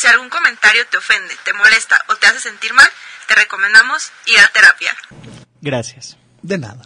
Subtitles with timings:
[0.00, 2.88] Si algún comentario te ofende, te molesta o te hace sentir mal,
[3.28, 4.96] te recomendamos ir a terapia.
[5.60, 6.16] Gracias.
[6.40, 6.80] De nada.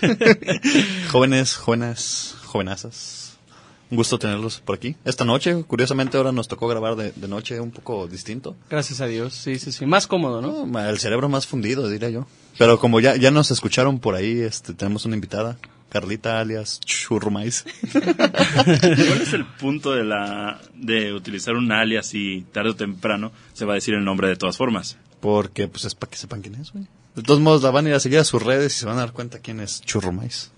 [1.10, 3.38] Jóvenes, jóvenes, jovenazas.
[3.90, 4.94] Un gusto tenerlos por aquí.
[5.04, 8.56] Esta noche, curiosamente, ahora nos tocó grabar de, de noche un poco distinto.
[8.70, 9.84] Gracias a Dios, sí, sí, sí.
[9.84, 10.64] Más cómodo, ¿no?
[10.64, 12.28] No, el cerebro más fundido, diría yo.
[12.56, 15.58] Pero como ya, ya nos escucharon por ahí, este, tenemos una invitada,
[15.88, 17.64] Carlita alias Churrumais.
[17.92, 23.64] ¿Cuál es el punto de la de utilizar un alias y tarde o temprano se
[23.64, 24.98] va a decir el nombre de todas formas?
[25.20, 26.86] Porque pues es para que sepan quién es, güey.
[27.16, 28.96] De todos modos, la van a ir a seguir a sus redes y se van
[28.96, 30.52] a dar cuenta quién es Churrumais.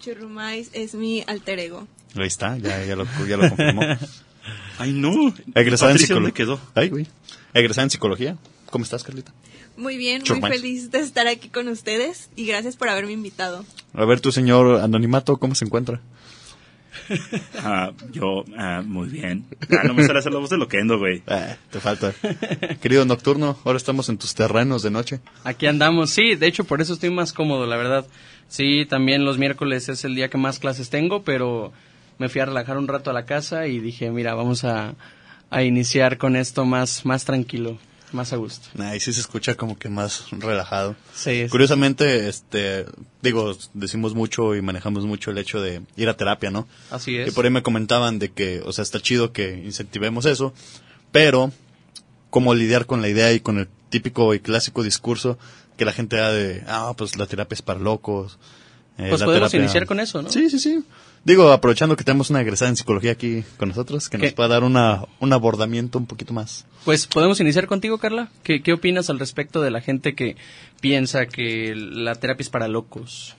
[0.00, 1.88] Churrumais es mi alter ego.
[2.14, 3.82] Ahí está, ya, ya, lo, ya lo confirmó.
[4.78, 5.10] Ay, no.
[5.54, 6.32] Egresada en Patricia, ¿dónde psicología.
[6.34, 6.60] quedó?
[6.74, 7.06] Ay, güey.
[7.52, 8.36] Egresada en psicología.
[8.70, 9.32] ¿Cómo estás, Carlita?
[9.78, 13.64] Muy bien, muy feliz de estar aquí con ustedes y gracias por haberme invitado.
[13.94, 16.00] A ver, tu señor anonimato, ¿cómo se encuentra?
[17.62, 19.44] Ah, yo, ah, muy bien.
[19.70, 21.22] Ah, no me sale hacer la voz de loquendo, güey.
[21.26, 22.12] Eh, te falta.
[22.82, 25.20] Querido Nocturno, ahora estamos en tus terrenos de noche.
[25.44, 28.06] Aquí andamos, sí, de hecho por eso estoy más cómodo, la verdad.
[28.48, 31.72] Sí, también los miércoles es el día que más clases tengo, pero
[32.18, 34.94] me fui a relajar un rato a la casa y dije, mira, vamos a,
[35.50, 37.78] a iniciar con esto más, más tranquilo,
[38.14, 38.68] más a gusto.
[38.82, 40.96] Ahí sí se escucha como que más relajado.
[41.14, 42.86] Sí, es- Curiosamente, este,
[43.22, 46.66] digo, decimos mucho y manejamos mucho el hecho de ir a terapia, ¿no?
[46.90, 47.34] así Y es.
[47.34, 50.52] por ahí me comentaban de que, o sea, está chido que incentivemos eso,
[51.12, 51.52] pero
[52.30, 55.38] cómo lidiar con la idea y con el típico y clásico discurso
[55.76, 58.38] que la gente da de, ah, pues la terapia es para locos.
[58.98, 60.30] eh, Pues podemos terapia- iniciar con eso, ¿no?
[60.30, 60.82] Sí, sí, sí.
[61.28, 64.64] Digo, aprovechando que tenemos una egresada en psicología aquí con nosotros, que nos pueda dar
[64.64, 66.64] una, un abordamiento un poquito más.
[66.86, 68.30] Pues podemos iniciar contigo, Carla.
[68.42, 70.36] ¿Qué, ¿Qué opinas al respecto de la gente que
[70.80, 73.36] piensa que la terapia es para locos?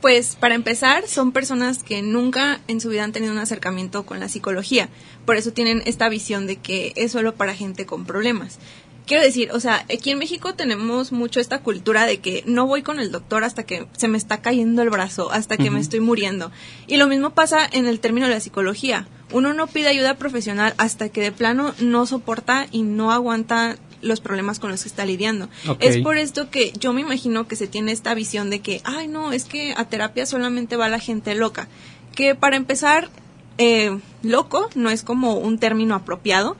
[0.00, 4.20] Pues para empezar, son personas que nunca en su vida han tenido un acercamiento con
[4.20, 4.88] la psicología.
[5.26, 8.58] Por eso tienen esta visión de que es solo para gente con problemas.
[9.08, 12.82] Quiero decir, o sea, aquí en México tenemos mucho esta cultura de que no voy
[12.82, 16.00] con el doctor hasta que se me está cayendo el brazo, hasta que me estoy
[16.00, 16.52] muriendo.
[16.86, 19.08] Y lo mismo pasa en el término de la psicología.
[19.32, 24.20] Uno no pide ayuda profesional hasta que de plano no soporta y no aguanta los
[24.20, 25.48] problemas con los que está lidiando.
[25.80, 29.08] Es por esto que yo me imagino que se tiene esta visión de que, ay,
[29.08, 31.68] no, es que a terapia solamente va la gente loca.
[32.14, 33.10] Que para empezar,
[33.58, 36.56] eh, loco no es como un término apropiado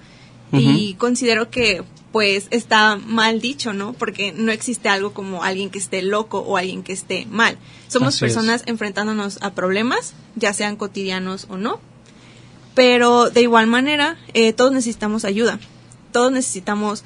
[0.51, 3.93] y considero que pues está mal dicho, ¿no?
[3.93, 7.59] Porque no existe algo como alguien que esté loco o alguien que esté mal.
[7.89, 8.33] Somos Así es.
[8.33, 11.81] personas enfrentándonos a problemas, ya sean cotidianos o no.
[12.75, 15.59] Pero de igual manera, eh, todos necesitamos ayuda.
[16.13, 17.05] Todos necesitamos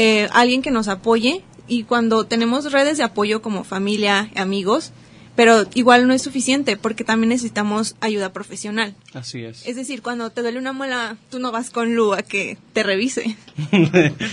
[0.00, 1.42] eh, alguien que nos apoye.
[1.66, 4.92] Y cuando tenemos redes de apoyo como familia, amigos,
[5.38, 8.96] pero igual no es suficiente porque también necesitamos ayuda profesional.
[9.14, 9.64] Así es.
[9.68, 12.82] Es decir, cuando te duele una muela, tú no vas con Lu a que te
[12.82, 13.36] revise.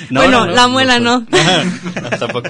[0.09, 1.25] No, bueno, no, no, la muela no.
[2.19, 2.49] Tampoco.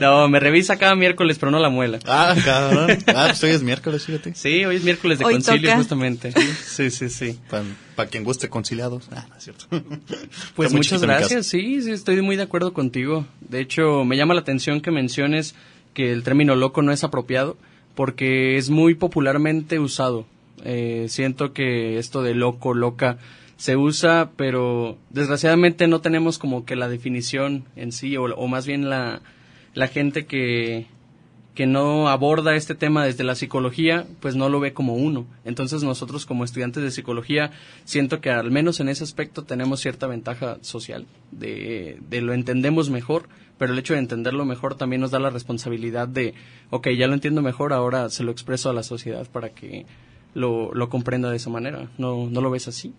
[0.00, 1.98] No, me revisa cada miércoles, pero no la muela.
[2.06, 2.98] Ah, cabrón.
[3.08, 4.34] Ah, pues hoy es miércoles, fíjate.
[4.34, 5.76] Sí, hoy es miércoles de Hoy concilio, toca.
[5.76, 6.32] justamente.
[6.64, 7.38] Sí, sí, sí.
[7.96, 9.08] Para quien guste conciliados.
[9.12, 9.66] Ah, es cierto.
[10.54, 13.26] Pues muchas gracias, sí, sí, estoy muy de acuerdo contigo.
[13.40, 15.54] De hecho, me llama la atención que menciones
[15.94, 17.56] que el término loco no es apropiado
[17.94, 20.26] porque es muy popularmente usado.
[20.64, 23.18] Eh, siento que esto de loco, loca,
[23.56, 28.66] se usa, pero desgraciadamente no tenemos como que la definición en sí, o, o más
[28.66, 29.22] bien la,
[29.74, 30.86] la gente que,
[31.54, 35.26] que no aborda este tema desde la psicología, pues no lo ve como uno.
[35.44, 37.50] Entonces nosotros como estudiantes de psicología,
[37.84, 42.90] siento que al menos en ese aspecto tenemos cierta ventaja social, de, de lo entendemos
[42.90, 43.28] mejor,
[43.62, 46.34] pero el hecho de entenderlo mejor también nos da la responsabilidad de,
[46.70, 49.86] ok, ya lo entiendo mejor, ahora se lo expreso a la sociedad para que
[50.34, 51.88] lo, lo comprenda de esa manera.
[51.96, 52.92] ¿No, ¿No lo ves así?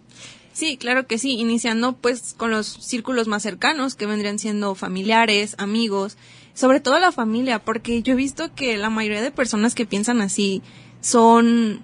[0.54, 5.56] Sí, claro que sí, iniciando pues con los círculos más cercanos que vendrían siendo familiares,
[5.58, 6.16] amigos,
[6.54, 10.22] sobre todo la familia, porque yo he visto que la mayoría de personas que piensan
[10.22, 10.62] así
[11.02, 11.82] son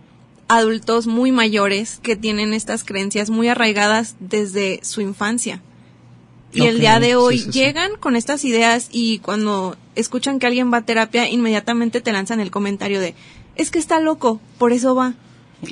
[0.48, 5.62] adultos muy mayores que tienen estas creencias muy arraigadas desde su infancia.
[6.54, 7.60] Y el día de hoy sí, sí, sí.
[7.60, 12.40] llegan con estas ideas y cuando escuchan que alguien va a terapia, inmediatamente te lanzan
[12.40, 13.14] el comentario de,
[13.56, 15.14] es que está loco, por eso va.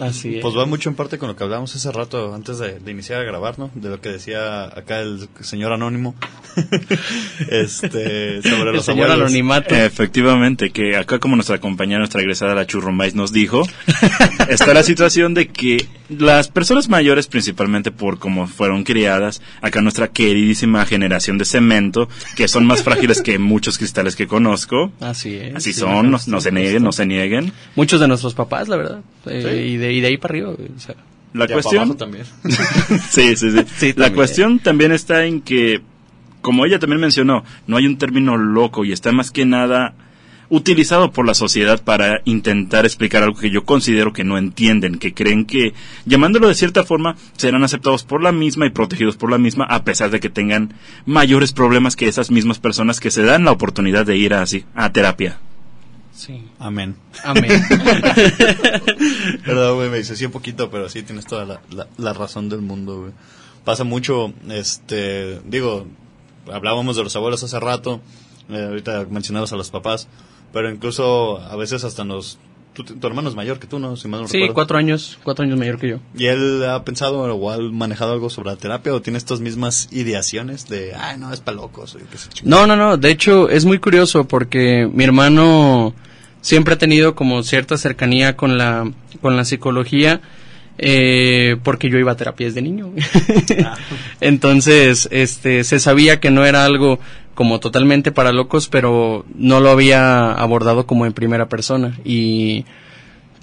[0.01, 0.41] Así es.
[0.41, 3.21] Pues va mucho en parte con lo que hablamos hace rato antes de, de iniciar
[3.21, 3.71] a grabar, ¿no?
[3.73, 6.13] De lo que decía acá el señor anónimo.
[7.49, 9.27] este, sobre el los señor abuelos.
[9.29, 9.75] anonimato.
[9.75, 13.63] Efectivamente, que acá como nuestra compañera, nuestra egresada, la Churrumais, nos dijo,
[14.49, 20.07] está la situación de que las personas mayores, principalmente por cómo fueron criadas, acá nuestra
[20.07, 25.55] queridísima generación de cemento, que son más frágiles que muchos cristales que conozco, Así es.
[25.55, 27.51] así sí, son, no, se nieguen, no se nieguen.
[27.75, 29.01] Muchos de nuestros papás, la verdad.
[29.25, 29.73] Eh, Sí.
[29.73, 30.49] y, de, y de ahí para arriba.
[30.51, 30.95] o sea,
[31.33, 31.83] La cuestión...
[31.83, 32.25] abajo también.
[33.09, 33.57] sí, sí, sí.
[33.77, 34.13] Sí, La también.
[34.15, 35.81] cuestión también está en que,
[36.41, 39.93] como ella también mencionó, no hay un término loco y está más que nada
[40.49, 45.13] utilizado por la sociedad para intentar explicar algo que yo considero que no entienden, que
[45.13, 45.73] creen que
[46.05, 49.83] llamándolo de cierta forma serán aceptados por la misma y protegidos por la misma a
[49.83, 50.73] pesar de que tengan
[51.05, 54.91] mayores problemas que esas mismas personas que se dan la oportunidad de ir así a
[54.91, 55.39] terapia.
[56.13, 56.43] Sí.
[56.57, 56.95] Amén.
[57.23, 57.61] Amén.
[59.45, 62.49] Perdón, güey, me dice sí un poquito, pero sí tienes toda la, la, la razón
[62.49, 63.11] del mundo, güey.
[63.63, 65.85] Pasa mucho, este, digo,
[66.51, 68.01] hablábamos de los abuelos hace rato,
[68.49, 70.07] eh, ahorita mencionabas a los papás,
[70.53, 72.39] pero incluso a veces hasta nos...
[72.73, 73.95] Tu, tu hermano es mayor que tú, ¿no?
[73.97, 74.53] Si mal no Sí, recuerdo.
[74.53, 75.97] cuatro años, cuatro años mayor que yo.
[76.15, 79.87] ¿Y él ha pensado o ha manejado algo sobre la terapia o tiene estas mismas
[79.91, 81.95] ideaciones de, ay, no, es para locos?
[81.95, 82.67] o yo qué sé, chingada"?
[82.67, 82.97] No, no, no.
[82.97, 85.95] De hecho, es muy curioso porque mi hermano
[86.41, 88.91] siempre ha tenido como cierta cercanía con la,
[89.21, 90.21] con la psicología.
[90.77, 92.93] eh, porque yo iba a terapia desde niño.
[94.21, 96.99] Entonces, este, se sabía que no era algo
[97.37, 101.95] como totalmente para locos, pero no lo había abordado como en primera persona.
[102.03, 102.65] Y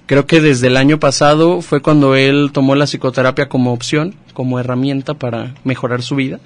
[0.05, 4.59] creo que desde el año pasado fue cuando él tomó la psicoterapia como opción, como
[4.59, 6.41] herramienta para mejorar su vida.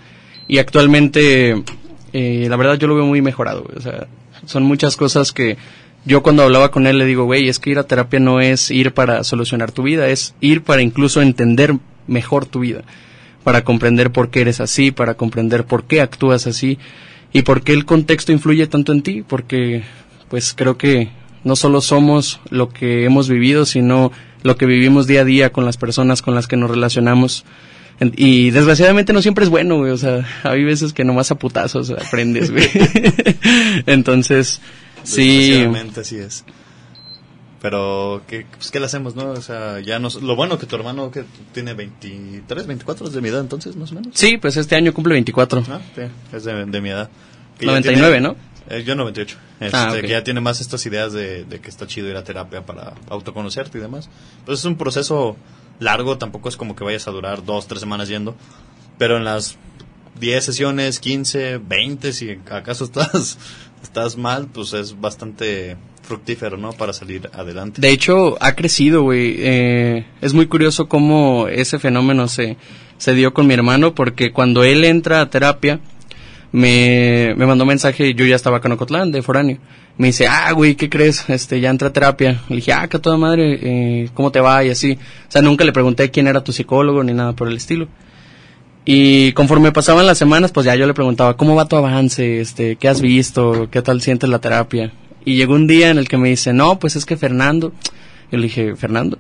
[0.48, 1.64] Y actualmente,
[2.14, 3.66] eh, la verdad, yo lo veo muy mejorado.
[4.46, 5.58] son muchas cosas que
[6.06, 8.70] yo cuando hablaba con él le digo, güey, es que ir a terapia no es
[8.70, 12.84] ir para solucionar tu vida, es ir para incluso entender mejor tu vida,
[13.44, 16.78] para comprender por qué eres así, para comprender por qué actúas así
[17.32, 19.84] y por qué el contexto influye tanto en ti, porque
[20.30, 21.10] pues creo que
[21.44, 24.12] no solo somos lo que hemos vivido, sino
[24.44, 27.46] lo que vivimos día a día con las personas con las que nos relacionamos.
[28.16, 29.92] Y desgraciadamente no siempre es bueno, güey.
[29.92, 32.68] O sea, hay veces que nomás a putazos aprendes, güey.
[33.86, 34.62] Entonces,
[35.04, 35.66] sí.
[35.98, 36.46] Así es.
[37.62, 39.32] Pero, ¿qué, pues, ¿qué le hacemos, no?
[39.32, 43.22] O sea, ya nos, lo bueno que tu hermano que tiene 23, 24 es de
[43.22, 44.12] mi edad entonces, más o menos.
[44.16, 45.64] Sí, pues este año cumple 24.
[45.70, 46.02] Ah, sí,
[46.36, 47.10] es de, de mi edad.
[47.58, 48.36] Que ya 99, tiene- ¿no?
[48.70, 49.38] Eh, yo 98.
[49.60, 50.02] Este, Ah, ok.
[50.02, 52.94] Que ya tiene más estas ideas de, de que está chido ir a terapia para
[53.10, 54.10] autoconocerte y demás.
[54.46, 55.36] Pues es un proceso
[55.80, 58.36] largo, tampoco es como que vayas a durar dos, tres semanas yendo.
[58.98, 59.58] Pero en las
[60.22, 63.38] 10 sesiones, 15, 20, si acaso estás,
[63.84, 65.76] estás mal, pues es bastante
[66.10, 66.74] fructífero, ¿no?
[66.74, 67.80] Para salir adelante.
[67.80, 69.36] De hecho, ha crecido, güey.
[69.38, 72.58] Eh, es muy curioso cómo ese fenómeno se,
[72.98, 75.80] se dio con mi hermano, porque cuando él entra a terapia,
[76.52, 79.60] me, me mandó mensaje, yo ya estaba acá en Ocotlán, de foráneo.
[79.98, 81.30] Me dice, ah, güey, ¿qué crees?
[81.30, 82.42] Este, ya entra a terapia.
[82.50, 84.64] Le dije, ah, que toda madre, eh, ¿cómo te va?
[84.64, 84.94] Y así.
[84.94, 87.88] O sea, nunca le pregunté quién era tu psicólogo ni nada por el estilo.
[88.86, 92.40] Y conforme pasaban las semanas, pues ya yo le preguntaba, ¿cómo va tu avance?
[92.40, 93.68] Este, ¿qué has visto?
[93.70, 94.92] ¿Qué tal sientes la terapia?
[95.26, 97.74] Y llegó un día en el que me dice, no, pues es que Fernando.
[98.32, 99.18] Yo le dije, Fernando.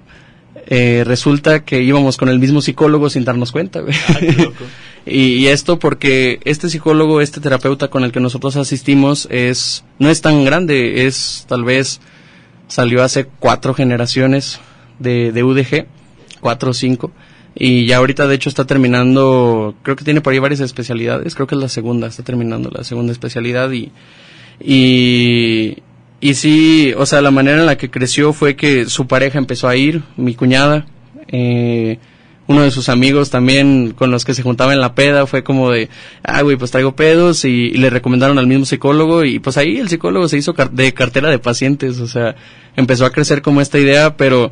[0.68, 3.96] Eh, resulta que íbamos con el mismo psicólogo sin darnos cuenta, güey.
[5.06, 10.10] y, y esto porque este psicólogo, este terapeuta con el que nosotros asistimos es, no
[10.10, 12.02] es tan grande, es tal vez,
[12.68, 14.60] salió hace cuatro generaciones
[15.00, 15.88] de, de UDG,
[16.40, 17.12] cuatro o cinco.
[17.56, 21.48] Y ya ahorita de hecho está terminando, creo que tiene por ahí varias especialidades, creo
[21.48, 23.92] que es la segunda, está terminando la segunda especialidad y,
[24.62, 25.78] y,
[26.22, 29.68] y sí, o sea, la manera en la que creció fue que su pareja empezó
[29.68, 30.86] a ir, mi cuñada,
[31.28, 32.00] eh,
[32.50, 35.70] uno de sus amigos también con los que se juntaba en la peda fue como
[35.70, 35.88] de,
[36.24, 39.88] ah, güey, pues traigo pedos y, le recomendaron al mismo psicólogo y pues ahí el
[39.88, 42.36] psicólogo se hizo de cartera de pacientes, o sea,
[42.76, 44.50] empezó a crecer como esta idea, pero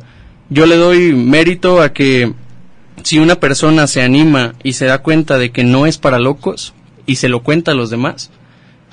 [0.48, 2.32] yo le doy mérito a que
[3.02, 6.74] si una persona se anima y se da cuenta de que no es para locos
[7.04, 8.30] y se lo cuenta a los demás,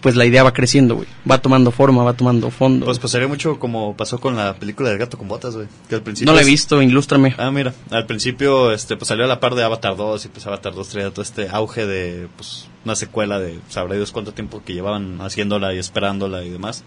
[0.06, 1.08] pues la idea va creciendo, güey.
[1.28, 2.86] Va tomando forma, va tomando fondo.
[2.86, 5.68] Pues pasaría mucho como pasó con la película del gato con botas, güey.
[5.90, 7.34] Que al principio no la he visto, ilústrame.
[7.40, 10.46] Ah, mira, al principio este pues salió a la par de Avatar 2 y pues
[10.46, 14.62] Avatar 2 traía todo este auge de pues una secuela de sabrá Dios cuánto tiempo
[14.64, 16.84] que llevaban haciéndola y esperándola y demás.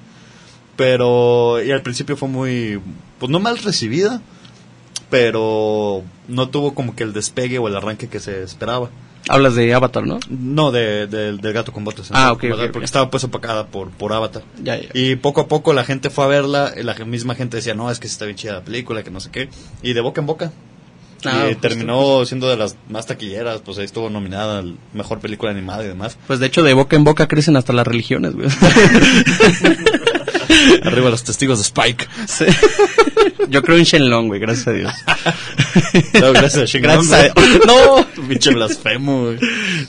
[0.76, 2.80] Pero y al principio fue muy
[3.18, 4.22] pues no mal recibida,
[5.10, 8.90] pero no tuvo como que el despegue o el arranque que se esperaba.
[9.28, 10.18] Hablas de Avatar, ¿no?
[10.28, 12.08] No de, de- del gato con botas.
[12.12, 12.32] Ah, ¿no?
[12.35, 12.64] ok, ¿verdad?
[12.66, 14.42] ok, Porque estaba pues opacada por, por Avatar.
[14.62, 14.88] Ya, ya.
[14.94, 17.90] Y poco a poco la gente fue a verla, y la misma gente decía, no,
[17.90, 19.49] es que está bien chida la película, que no sé qué.
[19.82, 20.52] Y de boca en boca.
[21.25, 21.61] Ah, y justo.
[21.68, 25.88] terminó siendo de las más taquilleras, pues ahí estuvo nominada al mejor película animada y
[25.88, 26.16] demás.
[26.28, 28.49] Pues de hecho, de boca en boca crecen hasta las religiones, güey.
[30.85, 32.06] Arriba los testigos de Spike.
[32.26, 32.44] Sí.
[33.50, 34.92] Yo creo en Shenlong, güey, gracias a Dios.
[36.20, 37.66] No, gracias a Shenlong, Gracias a.
[37.66, 38.06] No.
[38.28, 39.38] Pinche blasfemo, güey.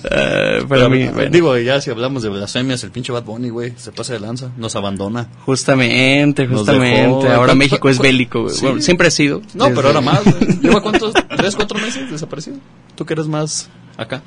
[0.10, 3.74] Eh, Pero, mí, bueno, digo, ya si hablamos de blasfemias, el pinche Bad Bunny, güey,
[3.78, 5.28] se pasa de lanza, nos abandona.
[5.46, 7.08] justamente, justamente.
[7.08, 8.56] dejó- Ahora ¿Cuánto- México es bélico, güey.
[8.56, 8.62] Sí.
[8.66, 9.42] Bueno, siempre ha sido.
[9.54, 10.60] No, Desde- pero ahora más, güey.
[10.62, 11.14] ¿Lleva cuántos?
[11.38, 12.58] tres, cuatro meses desaparecido.
[12.96, 14.22] Tú que eres más acá.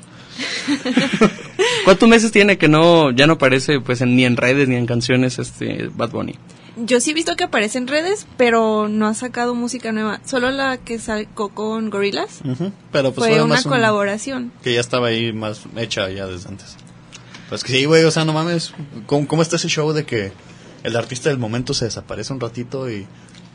[1.85, 4.85] ¿Cuántos meses tiene que no ya no aparece pues en- ni en redes ni en
[4.85, 6.35] canciones este Bad Bunny?
[6.75, 10.19] Yo sí he visto que aparece en redes, pero no ha sacado música nueva.
[10.25, 12.39] Solo la que sacó con Gorillaz.
[12.91, 14.51] Pero pues fue una un- colaboración.
[14.63, 16.75] Que ya estaba ahí más hecha ya desde antes.
[17.49, 18.73] Pues que sí, güey, o sea, no mames.
[19.05, 20.31] ¿Cómo, cómo está ese show de que
[20.83, 23.05] el artista del momento se desaparece un ratito y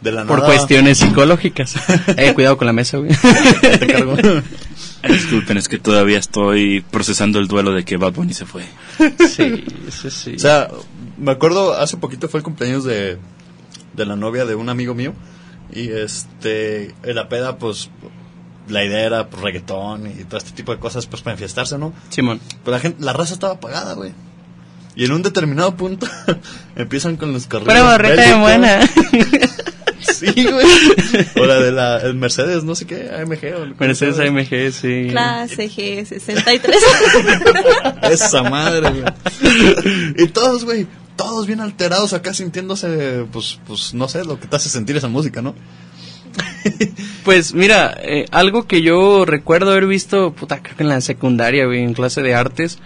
[0.00, 0.50] de la Por nada...
[0.54, 1.74] cuestiones psicológicas.
[2.16, 3.10] eh, cuidado con la mesa, güey.
[3.80, 4.14] te cargo?
[5.06, 8.64] Disculpen, es que todavía estoy procesando el duelo de que Bad Bunny se fue.
[9.28, 10.34] sí, sí, sí.
[10.34, 10.68] O sea,
[11.16, 13.18] me acuerdo, hace poquito fue el cumpleaños de,
[13.94, 15.14] de la novia de un amigo mío.
[15.72, 17.90] Y este, en la peda, pues,
[18.68, 21.92] la idea era pues, reggaetón y todo este tipo de cosas, pues, para enfiestarse, ¿no?
[22.08, 22.40] Simón.
[22.64, 24.12] Pero la gente, la raza estaba apagada, güey.
[24.96, 26.08] Y en un determinado punto
[26.76, 27.72] empiezan con los carriles.
[27.72, 28.80] Pero borreta de buena.
[30.18, 30.66] Sí, güey.
[31.36, 33.54] O la de la el Mercedes, no sé qué, AMG.
[33.54, 34.18] O ¿cómo Mercedes?
[34.18, 35.08] AMG, sí.
[35.10, 36.74] Clase G63.
[38.10, 39.04] Esa madre, güey.
[40.16, 44.56] Y todos, güey, todos bien alterados acá sintiéndose, pues, pues, no sé, lo que te
[44.56, 45.54] hace sentir esa música, ¿no?
[47.24, 51.66] Pues mira, eh, algo que yo recuerdo haber visto, puta, creo que en la secundaria,
[51.66, 52.78] güey, en clase de artes,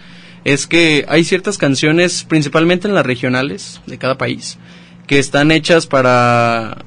[0.43, 4.57] es que hay ciertas canciones, principalmente en las regionales de cada país,
[5.07, 6.83] que están hechas para,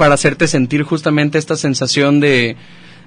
[0.00, 2.56] para hacerte sentir justamente esta sensación de,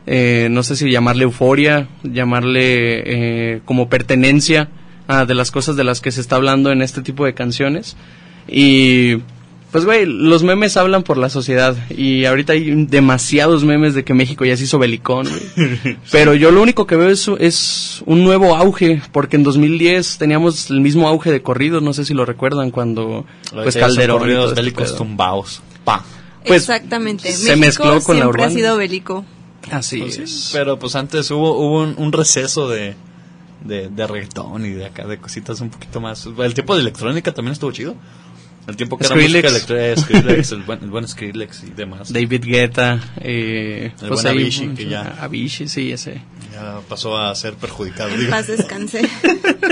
[0.05, 4.69] eh, no sé si llamarle euforia, llamarle eh, como pertenencia
[5.07, 7.97] a de las cosas de las que se está hablando en este tipo de canciones.
[8.47, 9.15] Y
[9.71, 14.13] pues, güey, los memes hablan por la sociedad y ahorita hay demasiados memes de que
[14.13, 15.97] México ya se hizo belicón, güey.
[16.11, 20.69] Pero yo lo único que veo es, es un nuevo auge, porque en 2010 teníamos
[20.69, 24.89] el mismo auge de corridos, no sé si lo recuerdan, cuando pues Calderón este bélicos
[24.89, 24.97] pedo.
[24.97, 25.63] tumbaos.
[25.83, 26.05] Pa.
[26.45, 27.31] Pues, Exactamente.
[27.31, 28.51] se México mezcló con la siempre ha urbana.
[28.51, 29.25] sido bélico.
[29.71, 30.49] Así Pues sí, es.
[30.51, 32.95] Pero pues antes hubo, hubo un, un receso de,
[33.63, 36.25] de, de reggaetón y de acá, de cositas un poquito más.
[36.37, 37.95] El tiempo de electrónica también estuvo chido.
[38.65, 39.33] El tiempo que Skrillex.
[39.35, 42.13] era música electrónica, Skrillex, el buen, el buen Skrillex y demás.
[42.13, 46.21] David Guetta, eh, El pues buen Avicii, que ya- Avicii, sí, ese.
[46.53, 48.09] Ya pasó a ser perjudicado.
[48.11, 48.31] En digo.
[48.31, 49.01] paz descanse.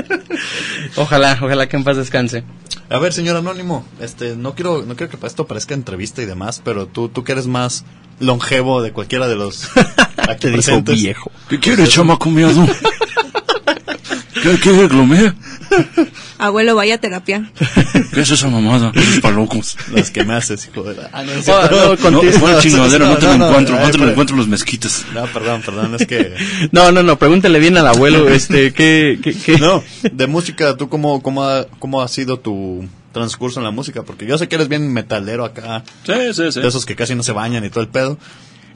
[0.96, 2.44] Ojalá, ojalá que en paz descanse.
[2.90, 6.26] A ver, señor Anónimo, este, no quiero, no quiero que para esto parezca entrevista y
[6.26, 7.86] demás, pero tú, tú que eres más
[8.20, 9.70] longevo de cualquiera de los
[10.18, 10.96] aquí Te dijo presentes.
[11.02, 11.32] viejo.
[11.50, 12.68] ¿Qué quiere, chamaco miado?
[14.44, 15.34] ¿Qué quiere, glomé?
[16.38, 17.52] Abuelo, vaya a terapia.
[18.14, 18.92] ¿Qué es esa mamada?
[18.96, 19.78] Es para locos.
[19.94, 21.10] Las que me haces, hijo de la...
[21.14, 21.70] Ah, no, es cierto.
[21.72, 22.34] no, No, contigo.
[22.40, 24.48] fue chingadera, no te lo no, no, encuentro, no te lo pero- encuentro en los
[24.48, 25.06] mezquitas.
[25.14, 26.36] No, perdón, perdón, es que...
[26.72, 29.58] No, no, no, pregúntele bien al abuelo, este, ¿qué, qué, qué?
[29.58, 34.04] No, de música, ¿tú cómo, cómo, ha, cómo ha sido tu transcurso en la música?
[34.04, 36.62] Porque yo sé que eres bien metalero acá, Sí, sí, sí.
[36.62, 38.18] de esos que casi no se bañan y todo el pedo.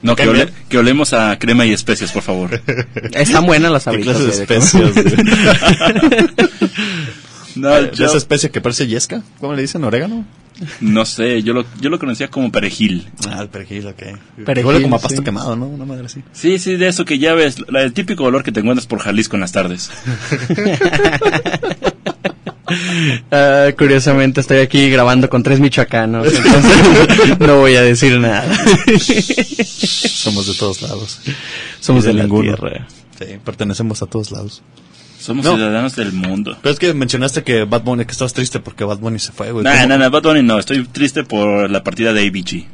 [0.02, 2.60] No, que, ole- que olemos a crema y especias, por favor.
[3.12, 4.16] Están buenas las ¿Qué abritas.
[4.16, 4.92] clase de especias?
[7.56, 9.22] No, ¿De esa especie que parece yesca?
[9.40, 9.82] ¿Cómo le dicen?
[9.82, 10.26] ¿Orégano?
[10.80, 13.08] no sé, yo lo, yo lo conocía como perejil.
[13.30, 14.02] Ah, el perejil, ok.
[14.44, 15.24] Perejil, Huele como a pasto sí.
[15.24, 15.66] quemado, ¿no?
[15.66, 16.22] Una madre así.
[16.34, 18.98] Sí, sí, de eso que ya ves, la- el típico olor que te encuentras por
[18.98, 19.90] Jalisco en las tardes.
[23.30, 28.44] Ah, curiosamente estoy aquí grabando con tres michoacanos, entonces no voy a decir nada.
[29.64, 31.20] Somos de todos lados.
[31.80, 32.42] Somos Y de la ninguno.
[32.56, 32.86] tierra.
[33.18, 34.62] Sí, pertenecemos a todos lados.
[35.18, 35.54] Somos No.
[35.56, 36.56] ciudadanos del mundo.
[36.62, 39.50] Pero es que mencionaste que Bad Bunny, que estabas triste porque Bad Bunny se fue,
[39.50, 39.64] güey.
[39.64, 39.86] No, ¿Cómo?
[39.86, 42.66] no, no, Bad Bunny no, estoy triste por la partida de ABG.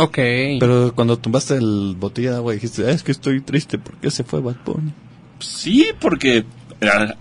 [0.00, 0.18] Ok.
[0.60, 4.22] Pero cuando tumbaste el botella de agua dijiste, "Ah, es que estoy triste porque se
[4.24, 4.92] fue Bad Bunny.
[5.40, 6.44] Sí, porque
[6.82, 7.14] ah,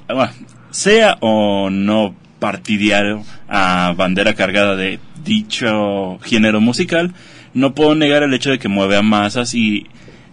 [0.77, 7.13] sea o no partidario a bandera cargada de dicho género musical,
[7.55, 9.60] no puedo negar el hecho de que mueve a masas y...
[9.60, 9.86] Y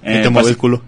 [0.02, 0.82] eh, te mueve pas- el culo.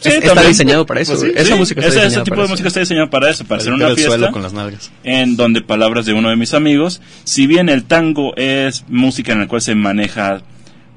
[0.00, 0.48] Sí, Es- está también.
[0.48, 1.12] diseñado para eso.
[1.12, 1.42] Pues sí, güey.
[1.42, 2.52] Esa Sí, música está ese, ese diseñada tipo para de eso.
[2.52, 4.90] música está diseñado para eso, para hacer una fiesta suelo con las nalgas.
[5.04, 9.40] en donde palabras de uno de mis amigos, si bien el tango es música en
[9.40, 10.40] la cual se maneja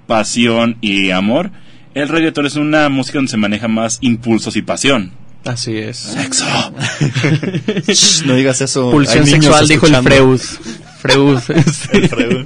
[0.08, 1.52] pasión y amor,
[1.96, 5.12] el reggaetón es una música donde se maneja más impulsos y pasión.
[5.46, 5.98] Así es.
[5.98, 6.46] Sexo.
[7.88, 8.92] Shh, no digas eso.
[8.92, 10.38] Pulsión sexual, dijo el escuchando.
[10.38, 10.42] Freud.
[11.02, 11.40] Freud.
[11.94, 12.46] El Freud.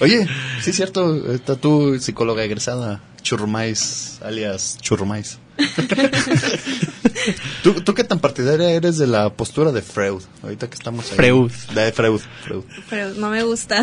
[0.00, 0.28] Oye,
[0.60, 5.38] sí es cierto, está tú, psicóloga egresada, Churrumais, alias Churrumais.
[7.62, 10.22] ¿Tú, ¿Tú qué tan partidaria eres de la postura de Freud?
[10.42, 11.16] Ahorita que estamos ahí.
[11.16, 11.50] Freud.
[11.74, 12.62] De Freud, Freud.
[12.90, 13.78] Pero no me gusta.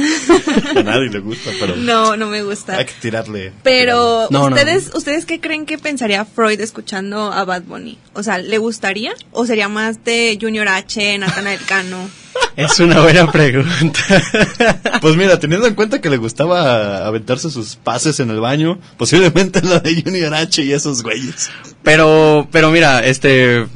[0.75, 2.77] A nadie le gusta, pero no, no me gusta.
[2.77, 3.53] hay que tirarle.
[3.63, 7.97] Pero No, no, ustedes, ustedes qué creen que pensaría Freud escuchando a Bad Bunny?
[8.13, 12.09] O sea, ¿le gustaría o sería más de Junior H, Natanael Cano?
[12.55, 13.99] Es una buena pregunta.
[15.01, 19.61] Pues mira, teniendo en cuenta que le gustaba aventarse sus pases en el baño, posiblemente
[19.61, 21.49] la de Junior H y esos güeyes.
[21.83, 23.22] Pero, pero mira, este,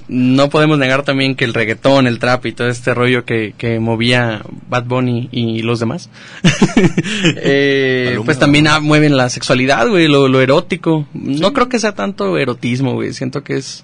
[0.07, 3.79] no podemos negar también que el reggaetón, el trap y todo este rollo que, que
[3.79, 6.09] movía Bad Bunny y los demás,
[7.37, 11.07] eh, pues también ah, mueven la sexualidad, güey, lo, lo erótico.
[11.13, 13.83] No creo que sea tanto erotismo, güey, siento que es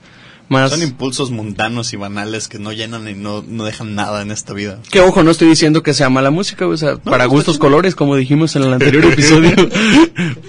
[0.49, 0.71] más...
[0.71, 4.53] Son impulsos mundanos y banales que no llenan y no, no dejan nada en esta
[4.53, 4.79] vida.
[4.91, 7.61] Que ojo, no estoy diciendo que sea mala música, o sea, para está gustos chido.
[7.61, 9.53] colores, como dijimos en el anterior episodio.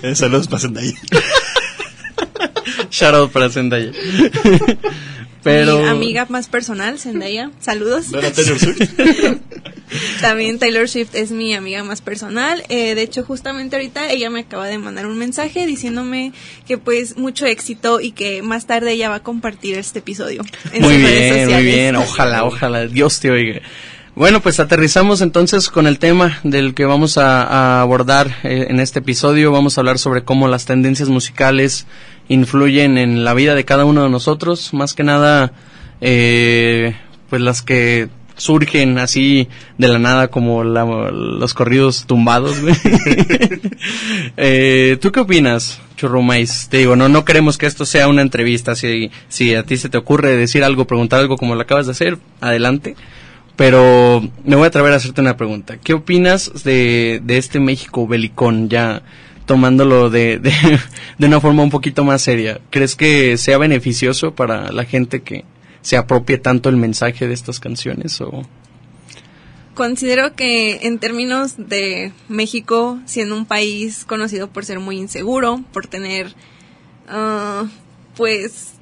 [0.03, 0.95] Eh, saludos para ahí.
[2.95, 3.91] Shout out para Zendaya.
[5.43, 5.81] Pero...
[5.81, 8.13] Mi amiga más personal, Zendaya, saludos.
[8.13, 8.89] ¿No era Taylor Swift?
[10.21, 12.63] También Taylor Swift es mi amiga más personal.
[12.69, 16.33] Eh, de hecho, justamente ahorita ella me acaba de mandar un mensaje diciéndome
[16.69, 20.83] que pues mucho éxito y que más tarde ella va a compartir este episodio en
[20.83, 21.97] Muy sus redes bien, muy bien.
[21.97, 22.87] Ojalá, ojalá.
[22.87, 23.61] Dios te oiga.
[24.17, 29.01] Bueno, pues aterrizamos entonces con el tema del que vamos a, abordar eh, en este
[29.01, 29.51] episodio.
[29.51, 31.87] Vamos a hablar sobre cómo las tendencias musicales
[32.29, 34.73] influyen en la vida de cada uno de nosotros.
[34.73, 35.53] Más que nada,
[36.01, 36.95] eh,
[37.29, 42.57] pues las que surgen así de la nada como la- los corridos tumbados.
[44.37, 46.69] eh, ¿Tú qué opinas, Churrumais?
[46.69, 48.77] Te digo, no, no queremos que esto sea una entrevista.
[48.77, 51.93] Si, si a ti se te ocurre decir algo, preguntar algo como lo acabas de
[51.93, 52.95] hacer, adelante.
[53.57, 55.77] Pero me voy a atrever a hacerte una pregunta.
[55.79, 59.03] ¿Qué opinas de, de este México belicón ya
[59.47, 60.53] tomándolo de, de,
[61.19, 62.61] de una forma un poquito más seria?
[62.71, 65.45] ¿Crees que sea beneficioso para la gente que
[65.83, 68.43] se apropie tanto el mensaje de estas canciones o...?
[69.75, 75.89] Considero que en términos de México, siendo un país conocido por ser muy inseguro, por
[75.89, 76.33] tener,
[77.09, 77.65] ah,
[78.17, 78.74] pues,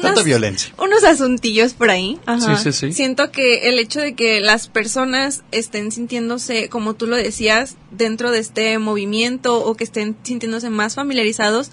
[0.00, 0.74] Tanta violencia.
[0.78, 2.18] unos asuntillos por ahí.
[2.26, 2.56] Ajá.
[2.56, 2.92] Sí, sí, sí.
[2.92, 8.30] Siento que el hecho de que las personas estén sintiéndose, como tú lo decías, dentro
[8.30, 11.70] de este movimiento o que estén sintiéndose más familiarizados,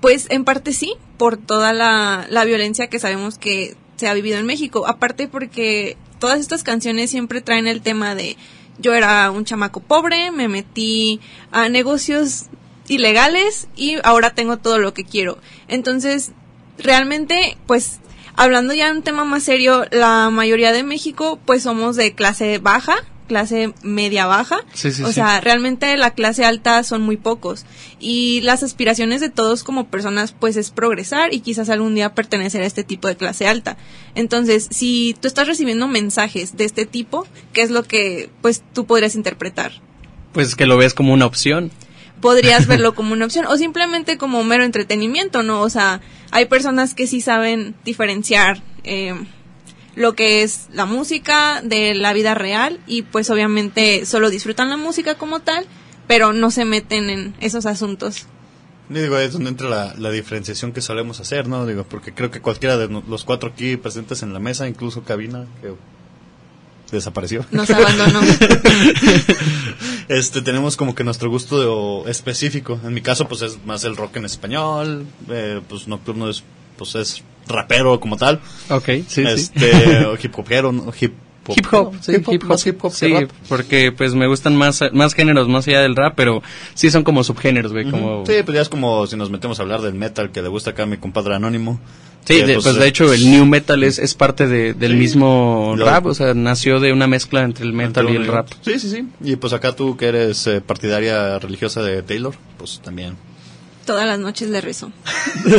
[0.00, 4.38] pues en parte sí, por toda la, la violencia que sabemos que se ha vivido
[4.38, 4.86] en México.
[4.86, 8.36] Aparte porque todas estas canciones siempre traen el tema de
[8.78, 11.20] yo era un chamaco pobre, me metí
[11.50, 12.46] a negocios
[12.88, 15.38] ilegales y ahora tengo todo lo que quiero.
[15.68, 16.32] Entonces,
[16.82, 18.00] realmente, pues,
[18.36, 22.58] hablando ya de un tema más serio, la mayoría de México, pues somos de clase
[22.58, 22.96] baja,
[23.28, 24.58] clase media baja.
[24.74, 25.14] Sí, sí, o sí.
[25.14, 27.64] sea, realmente la clase alta son muy pocos.
[28.00, 32.62] Y las aspiraciones de todos como personas, pues, es progresar y quizás algún día pertenecer
[32.62, 33.76] a este tipo de clase alta.
[34.16, 38.84] Entonces, si tú estás recibiendo mensajes de este tipo, ¿qué es lo que, pues, tú
[38.84, 39.72] podrías interpretar?
[40.32, 41.70] Pues que lo ves como una opción.
[42.20, 45.60] Podrías verlo como una opción o simplemente como mero entretenimiento, ¿no?
[45.60, 49.14] O sea, hay personas que sí saben diferenciar eh,
[49.94, 54.76] lo que es la música de la vida real y pues obviamente solo disfrutan la
[54.76, 55.66] música como tal,
[56.06, 58.26] pero no se meten en esos asuntos.
[58.88, 61.64] Digo, es donde entra la, la diferenciación que solemos hacer, ¿no?
[61.64, 65.46] Digo, porque creo que cualquiera de los cuatro aquí presentes en la mesa, incluso Cabina,
[65.62, 65.74] que
[66.96, 67.44] desapareció.
[67.50, 68.20] Nos abandonó.
[70.08, 72.78] este tenemos como que nuestro gusto de- específico.
[72.84, 76.42] En mi caso, pues es más el rock en español, eh, pues Nocturno es,
[76.76, 79.22] pues es rapero como tal, Ok, sí, sí.
[79.26, 80.92] este, o hip hopero, ¿no?
[81.00, 81.12] hip
[81.48, 83.30] hop, Hip hop, sí, hip hop, más hip hop que sí, rap.
[83.48, 86.42] porque pues me gustan más, más géneros más allá del rap, pero
[86.74, 88.24] sí son como subgéneros, güey, como...
[88.26, 90.70] Sí, pues ya es como si nos metemos a hablar del metal que le gusta
[90.70, 91.80] acá a mi compadre Anónimo.
[92.26, 94.96] Sí, de- pues, de hecho el new metal es, es parte de- del Sí.
[94.98, 98.46] mismo rap, o sea, nació de una mezcla entre el metal y el rap.
[98.62, 99.04] Sí, sí, sí.
[99.22, 103.16] Y pues acá tú que eres eh, partidaria religiosa de Taylor, pues también.
[103.86, 104.92] Todas las noches le rezo.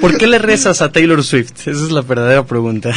[0.00, 1.52] ¿Por qué le rezas a Taylor Swift?
[1.60, 2.90] Esa es la verdadera pregunta.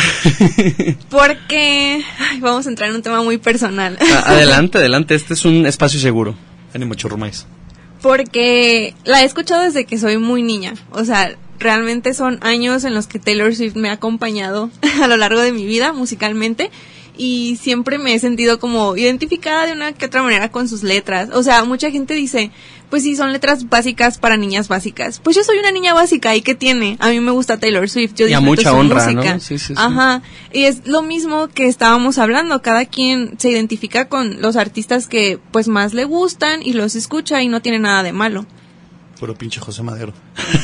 [1.10, 3.98] Porque ay, vamos a entrar en un tema muy personal.
[4.00, 6.36] A- adelante, adelante, este es un espacio seguro.
[6.74, 7.46] Ánimo churrumais.
[8.04, 10.74] Porque la he escuchado desde que soy muy niña.
[10.92, 14.70] O sea, realmente son años en los que Taylor Swift me ha acompañado
[15.02, 16.70] a lo largo de mi vida musicalmente.
[17.16, 21.30] Y siempre me he sentido como identificada de una que otra manera con sus letras.
[21.32, 22.52] O sea, mucha gente dice,
[22.94, 25.20] pues sí, son letras básicas para niñas básicas.
[25.24, 26.96] Pues yo soy una niña básica, ¿y qué tiene?
[27.00, 29.34] A mí me gusta Taylor Swift, yo Y a mucha su honra, música.
[29.34, 29.40] ¿no?
[29.40, 29.74] Sí, sí, sí.
[29.76, 30.22] Ajá.
[30.52, 35.40] Y es lo mismo que estábamos hablando, cada quien se identifica con los artistas que
[35.50, 38.46] pues más le gustan y los escucha y no tiene nada de malo.
[39.20, 40.14] Puro pinche José Madero.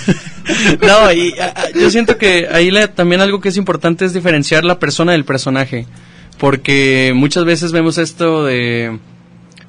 [0.82, 4.14] No, y a- a- yo siento que ahí la- también algo que es importante es
[4.14, 5.88] diferenciar la persona del personaje.
[6.38, 9.00] Porque muchas veces vemos esto de,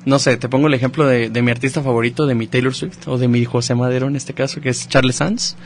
[0.05, 3.07] no sé, te pongo el ejemplo de, de, mi artista favorito, de mi Taylor Swift,
[3.07, 5.57] o de mi José Madero en este caso, que es Charles Sanz.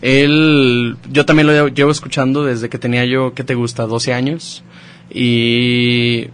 [0.00, 3.86] Él, yo también lo llevo escuchando desde que tenía yo, ¿qué te gusta?
[3.86, 4.64] 12 años.
[5.10, 6.28] Y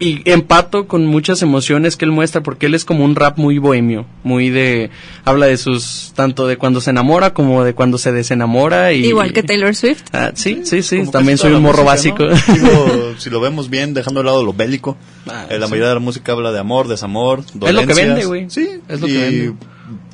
[0.00, 3.58] y empato con muchas emociones que él muestra porque él es como un rap muy
[3.58, 4.90] bohemio, muy de
[5.24, 9.32] habla de sus tanto de cuando se enamora como de cuando se desenamora y igual
[9.32, 10.04] que Taylor Swift.
[10.12, 12.24] Ah, sí, sí, sí, también soy un morro básico.
[12.26, 15.94] Digo, si lo vemos bien dejando de lado lo bélico, ah, eh, la mayoría de
[15.94, 17.68] la música habla de amor, desamor, dolencias.
[17.68, 18.50] Es lo que vende, güey.
[18.50, 19.54] Sí, es lo y que vende.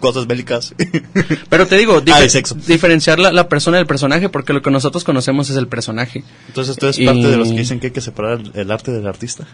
[0.04, 0.74] Cosas bélicas.
[1.48, 2.20] Pero te digo, ah,
[2.66, 6.24] diferenciar la, la, persona del personaje, porque lo que nosotros conocemos es el personaje.
[6.48, 9.06] Entonces, ¿tú eres parte de los que dicen que hay que separar el arte del
[9.06, 9.46] artista?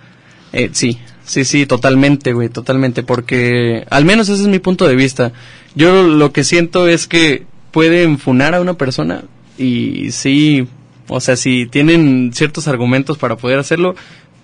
[0.52, 4.96] Eh, sí, sí, sí, totalmente, güey, totalmente, porque al menos ese es mi punto de
[4.96, 5.32] vista.
[5.76, 9.22] Yo lo que siento es que pueden funar a una persona
[9.56, 10.66] y sí,
[11.06, 13.94] o sea, si tienen ciertos argumentos para poder hacerlo,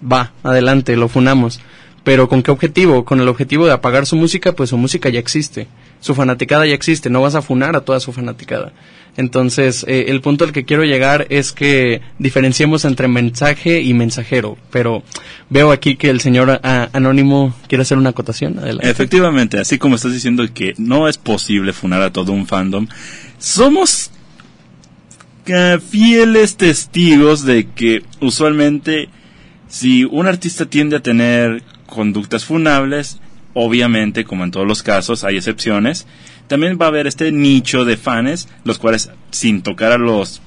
[0.01, 1.61] va, adelante, lo funamos.
[2.05, 3.05] Pero ¿con qué objetivo?
[3.05, 5.66] Con el objetivo de apagar su música, pues su música ya existe.
[6.01, 8.73] Su fanaticada ya existe, no vas a funar a toda su fanaticada.
[9.17, 14.59] Entonces, eh, el punto al que quiero llegar es que diferenciemos entre mensaje y mensajero.
[14.71, 15.03] Pero
[15.49, 18.61] veo aquí que el señor Anónimo quiere hacer una acotación.
[18.83, 22.87] Efectivamente, así como estás diciendo que no es posible funar a todo un fandom,
[23.39, 24.11] somos
[25.47, 29.09] eh, fieles testigos de que usualmente
[29.69, 33.21] si un artista tiende a tener conductas funables,
[33.59, 36.07] obviamente, como en todos los casos, hay excepciones,
[36.47, 40.42] también va a haber este nicho de fans, los cuales, sin tocar a los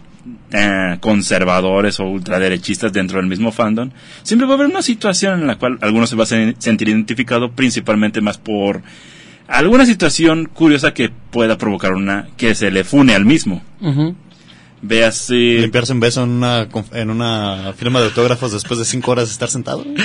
[0.52, 3.90] eh, conservadores o ultraderechistas dentro del mismo fandom,
[4.22, 7.52] siempre va a haber una situación en la cual algunos se van a sentir identificado
[7.52, 8.84] principalmente más por
[9.48, 13.64] alguna situación curiosa que pueda provocar una que se le fune al mismo.
[14.82, 15.34] Véase.
[15.34, 19.34] Limpiarse un beso en una, en una firma de autógrafos después de cinco horas de
[19.34, 19.86] estar sentado.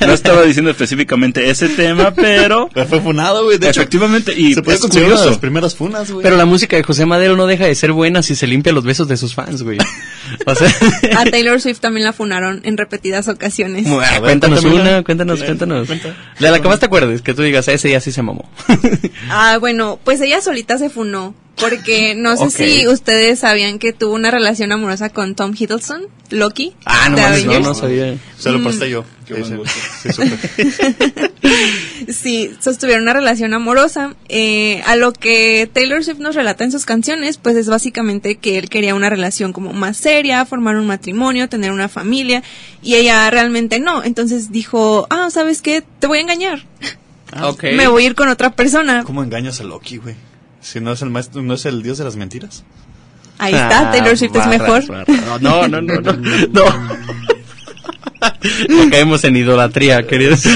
[0.00, 2.68] No estaba diciendo específicamente ese tema, pero.
[2.74, 3.58] Pero fue funado, güey.
[3.58, 6.22] De Efectivamente, y se puede considerar las primeras funas, güey.
[6.22, 8.84] Pero la música de José Madero no deja de ser buena si se limpia los
[8.84, 9.78] besos de sus fans, güey.
[10.44, 10.68] O sea...
[11.16, 13.86] A Taylor Swift también la funaron en repetidas ocasiones.
[14.20, 15.88] cuéntanos una, cuéntanos, cuéntanos.
[15.88, 18.48] De la que más te acuerdes, que tú digas, ese día sí se mamó.
[19.30, 24.14] Ah, bueno, pues ella solita se funó porque no sé si ustedes sabían que tuvo
[24.14, 26.74] una relación amorosa con Tom Hiddleston, Loki.
[26.84, 28.16] Ah, no, no, no sabía.
[28.36, 29.04] Se lo pasé yo.
[32.08, 34.14] sí, sostuvieron una relación amorosa.
[34.28, 38.58] Eh, a lo que Taylor Swift nos relata en sus canciones, pues es básicamente que
[38.58, 42.42] él quería una relación como más seria, formar un matrimonio, tener una familia,
[42.82, 44.04] y ella realmente no.
[44.04, 45.82] Entonces dijo, ah, ¿sabes qué?
[45.98, 46.64] Te voy a engañar.
[47.32, 47.74] Ah, okay.
[47.74, 49.04] Me voy a ir con otra persona.
[49.04, 50.27] ¿Cómo engañas a Loki, güey?
[50.60, 52.64] Si no es el maestro, no es el dios de las mentiras.
[53.38, 54.84] Ahí está, Taylor Swift es mejor.
[55.40, 56.64] No, no, no, no, no.
[58.90, 60.42] caemos en idolatría, queridos.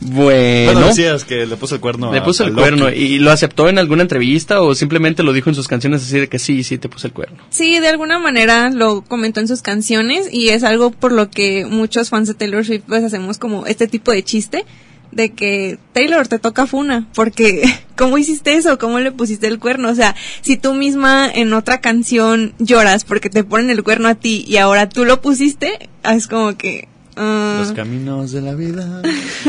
[0.00, 2.12] Bueno, decías que le puso el cuerno.
[2.12, 5.56] Le puso el cuerno y lo aceptó en alguna entrevista o simplemente lo dijo en
[5.56, 7.38] sus canciones así de que sí, sí te puse el cuerno.
[7.50, 11.66] Sí, de alguna manera lo comentó en sus canciones y es algo por lo que
[11.66, 14.64] muchos fans de Taylor Swift pues hacemos como este tipo de chiste
[15.12, 17.62] de que Taylor te toca funa, porque
[17.96, 18.78] ¿cómo hiciste eso?
[18.78, 19.90] ¿Cómo le pusiste el cuerno?
[19.90, 24.14] O sea, si tú misma en otra canción lloras porque te ponen el cuerno a
[24.14, 26.88] ti y ahora tú lo pusiste, es como que
[27.20, 27.56] Ah.
[27.58, 29.02] Los caminos de la vida.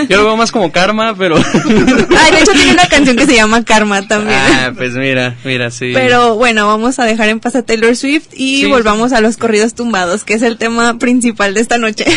[0.10, 1.36] Yo lo veo más como karma, pero.
[2.18, 4.40] Ay, de hecho tiene una canción que se llama Karma también.
[4.40, 5.92] Ah, pues mira, mira, sí.
[5.94, 9.76] Pero bueno, vamos a dejar en paz a Taylor Swift y volvamos a los corridos
[9.76, 12.06] tumbados, que es el tema principal de esta noche.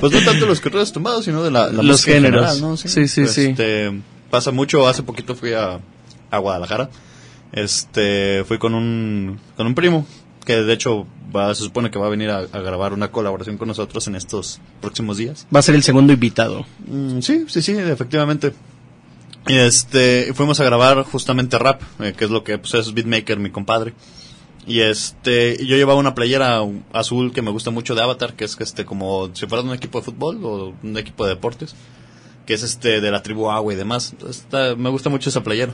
[0.00, 2.60] Pues no tanto los corridos tumbados, sino de la, los géneros.
[2.60, 2.76] ¿no?
[2.76, 3.22] Sí, sí, sí.
[3.22, 3.92] Este,
[4.28, 4.88] pasa mucho.
[4.88, 5.78] Hace poquito fui a,
[6.30, 6.90] a Guadalajara.
[7.52, 10.06] Este, fui con un, con un primo
[10.44, 13.68] que de hecho va, se supone que va a venir a, grabar una colaboración con
[13.68, 15.46] nosotros en estos próximos días.
[15.54, 16.66] Va a ser el segundo invitado.
[16.86, 18.52] Mm, sí, sí, sí, efectivamente.
[19.46, 23.38] Y este, fuimos a grabar justamente rap, eh, que es lo que pues, es Beatmaker,
[23.38, 23.94] mi compadre.
[24.66, 26.60] Y este, yo llevaba una playera
[26.92, 29.98] azul que me gusta mucho de Avatar, que es este como si fuera un equipo
[29.98, 31.74] de fútbol o un equipo de deportes,
[32.46, 34.14] que es este de la tribu Agua y demás.
[34.76, 35.72] me gusta mucho esa playera.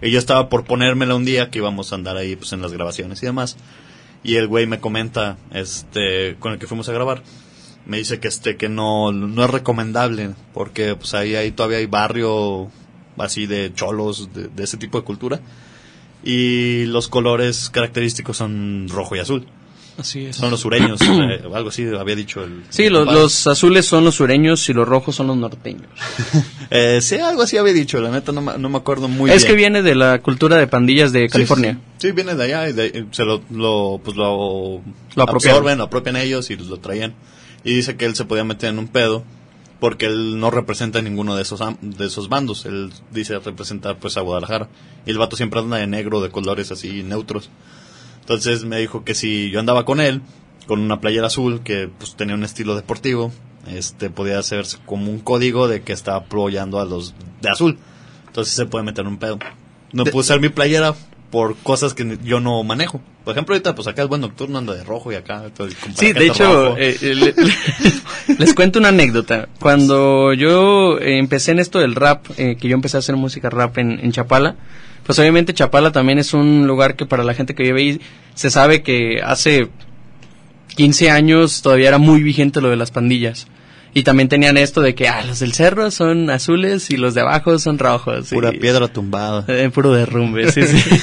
[0.00, 2.72] Y yo estaba por ponérmela un día que íbamos a andar ahí pues en las
[2.72, 3.56] grabaciones y demás
[4.24, 7.22] y el güey me comenta, este, con el que fuimos a grabar,
[7.86, 11.86] me dice que este, que no, no es recomendable, porque pues ahí, ahí todavía hay
[11.86, 12.70] barrio
[13.18, 15.40] así de cholos, de, de ese tipo de cultura,
[16.24, 19.46] y los colores característicos son rojo y azul.
[19.96, 20.36] Así es.
[20.36, 22.64] Son los sureños, eh, algo así había dicho el...
[22.68, 25.88] Sí, los azules son los sureños y los rojos son los norteños.
[26.70, 29.36] eh, sí, algo así había dicho, la neta no, no me acuerdo muy bien.
[29.36, 31.78] Es que viene de la cultura de pandillas de California.
[31.98, 34.82] Sí, viene de allá y se lo, lo, pues lo,
[35.14, 37.14] lo absorben, lo apropian ellos y lo traían.
[37.62, 39.24] Y dice que él se podía meter en un pedo
[39.80, 42.66] porque él no representa ninguno de esos de esos bandos.
[42.66, 44.68] Él dice representar pues a Guadalajara.
[45.06, 47.50] Y el vato siempre anda de negro, de colores así neutros.
[48.24, 50.22] Entonces me dijo que si yo andaba con él,
[50.66, 53.30] con una playera azul que pues tenía un estilo deportivo,
[53.66, 57.78] este podía hacerse como un código de que estaba apoyando a los de azul.
[58.26, 59.38] Entonces se puede meter un pedo.
[59.92, 60.94] No pude usar mi playera
[61.30, 63.00] por cosas que yo no manejo.
[63.24, 65.44] Por ejemplo, ahorita pues acá el buen nocturno anda de rojo y acá
[65.96, 67.34] Sí, de hecho, eh, eh, le-
[68.38, 69.48] les cuento una anécdota.
[69.58, 73.50] Cuando yo eh, empecé en esto del rap, eh, que yo empecé a hacer música
[73.50, 74.56] rap en, en Chapala,
[75.04, 78.00] pues obviamente Chapala también es un lugar que para la gente que vive ahí
[78.34, 79.68] se sabe que hace
[80.76, 83.46] 15 años todavía era muy vigente lo de las pandillas.
[83.96, 87.20] Y también tenían esto de que, ah, los del cerro son azules y los de
[87.20, 88.28] abajo son rojos.
[88.30, 89.44] pura y- piedra tumbada.
[89.46, 91.00] eh, puro derrumbe, sí, sí.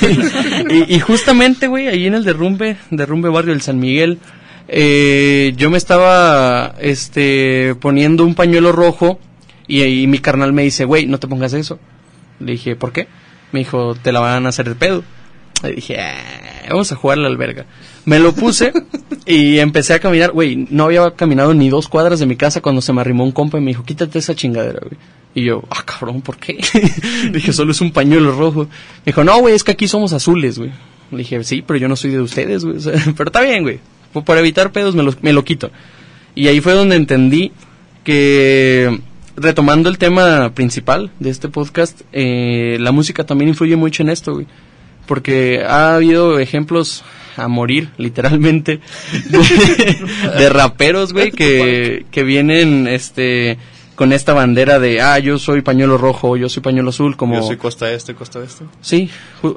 [0.69, 4.19] y, y justamente, güey, ahí en el derrumbe, derrumbe barrio del San Miguel,
[4.67, 9.19] eh, yo me estaba, este, poniendo un pañuelo rojo
[9.67, 11.79] y, y mi carnal me dice, güey, no te pongas eso.
[12.39, 13.07] Le dije, ¿por qué?
[13.53, 15.03] Me dijo, te la van a hacer el pedo.
[15.63, 17.65] Le dije, "Ah, vamos a jugar a la alberga.
[18.05, 18.73] Me lo puse
[19.25, 20.31] y empecé a caminar.
[20.31, 23.31] Güey, no había caminado ni dos cuadras de mi casa cuando se me arrimó un
[23.31, 24.97] compa y me dijo, quítate esa chingadera, güey.
[25.33, 26.59] Y yo, ah, cabrón, ¿por qué?
[27.31, 28.63] dije, solo es un pañuelo rojo.
[28.63, 30.71] Me dijo, no, güey, es que aquí somos azules, güey.
[31.11, 32.77] Le dije, sí, pero yo no soy de ustedes, güey.
[33.17, 33.79] Pero está bien, güey.
[34.13, 35.69] Por, evitar pedos me lo, me lo quito.
[36.35, 37.51] Y ahí fue donde entendí
[38.03, 38.99] que,
[39.35, 44.33] retomando el tema principal de este podcast, eh, la música también influye mucho en esto,
[44.33, 44.47] güey.
[45.05, 47.03] Porque ha habido ejemplos
[47.37, 48.79] a morir, literalmente,
[49.29, 53.57] de, de raperos, güey, que, que vienen, este,
[53.95, 57.35] con esta bandera de, ah, yo soy pañuelo rojo, yo soy pañuelo azul, como...
[57.35, 58.65] Yo soy costa este, costa este.
[58.81, 59.09] Sí,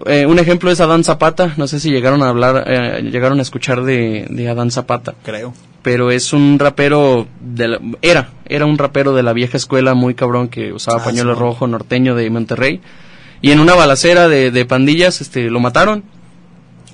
[0.06, 3.42] eh, un ejemplo es Adán Zapata, no sé si llegaron a hablar, eh, llegaron a
[3.42, 5.54] escuchar de, de Adán Zapata, Creo.
[5.82, 10.14] pero es un rapero, de la- era, era un rapero de la vieja escuela muy
[10.14, 11.40] cabrón que usaba Ah, pañuelo sí.
[11.40, 12.80] rojo norteño de Monterrey,
[13.40, 16.02] y en una balacera de, de pandillas, este, lo mataron,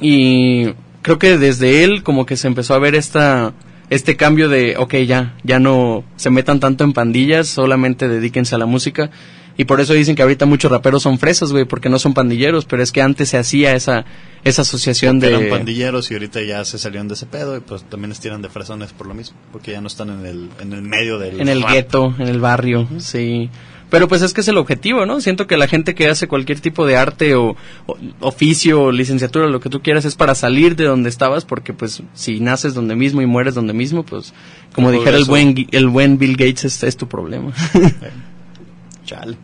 [0.00, 3.52] y creo que desde él como que se empezó a ver esta
[3.90, 8.58] este cambio de ok ya ya no se metan tanto en pandillas solamente dedíquense a
[8.58, 9.10] la música.
[9.56, 12.64] Y por eso dicen que ahorita muchos raperos son fresas güey porque no son pandilleros
[12.64, 14.06] pero es que antes se hacía esa
[14.42, 17.60] esa asociación Porque de eran pandilleros y ahorita ya se salieron de ese pedo y
[17.60, 19.36] pues también les tiran de fresones por lo mismo.
[19.52, 22.40] Porque ya no están en el, en el medio del en el gueto en el
[22.40, 23.50] barrio sí
[23.90, 26.60] pero pues es que es el objetivo no siento que la gente que hace cualquier
[26.60, 30.76] tipo de arte o, o oficio o licenciatura lo que tú quieras es para salir
[30.76, 34.32] de donde estabas porque pues si naces donde mismo y mueres donde mismo pues
[34.72, 37.52] como dijera el buen el buen Bill Gates es, es tu problema
[39.10, 39.36] Chale.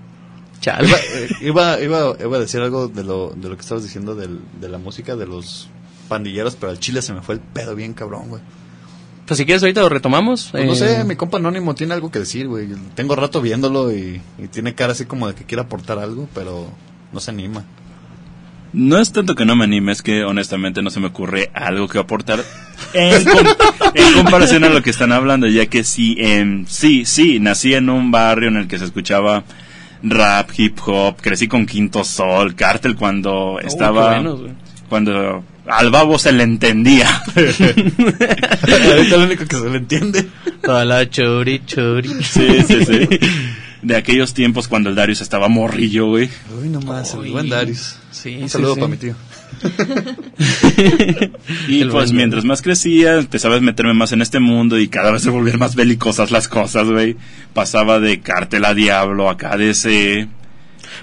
[0.60, 0.86] Chale.
[0.86, 4.14] Iba, eh, iba, iba, iba a decir algo de lo, de lo que estabas diciendo
[4.14, 5.68] del, de la música, de los
[6.08, 8.42] pandilleros, pero al chile se me fue el pedo bien cabrón, güey.
[9.26, 12.10] Pues si quieres ahorita lo retomamos Pues no Eh, sé, mi compa anónimo tiene algo
[12.10, 12.68] que decir, güey.
[12.94, 16.70] Tengo rato viéndolo y, y tiene cara así como de que quiere aportar algo, pero
[17.12, 17.64] no se anima.
[18.72, 21.88] No es tanto que no me anime, es que honestamente no se me ocurre algo
[21.88, 22.40] que aportar
[22.92, 23.46] en, com-
[23.94, 27.88] en comparación a lo que están hablando, ya que sí, em, sí, sí, nací en
[27.88, 29.44] un barrio en el que se escuchaba
[30.02, 34.22] rap, hip hop, crecí con Quinto Sol, Cártel cuando uy, qué estaba,
[34.90, 37.08] cuando al babo se le entendía.
[37.34, 40.26] Ahorita lo único que se le entiende.
[40.62, 43.08] Toda la chori chori sí, sí, sí.
[43.82, 46.28] De aquellos tiempos cuando el Darius estaba morrillo, güey.
[46.60, 47.96] Uy, nomás, el buen Darius.
[48.10, 48.80] Sí, Un saludo sí.
[48.80, 49.14] para mi tío.
[51.68, 55.10] Y El pues mientras más crecía, empezaba a meterme más en este mundo y cada
[55.10, 57.16] vez se volvían más belicosas las cosas, güey.
[57.54, 60.28] Pasaba de cártel a diablo, a KDC.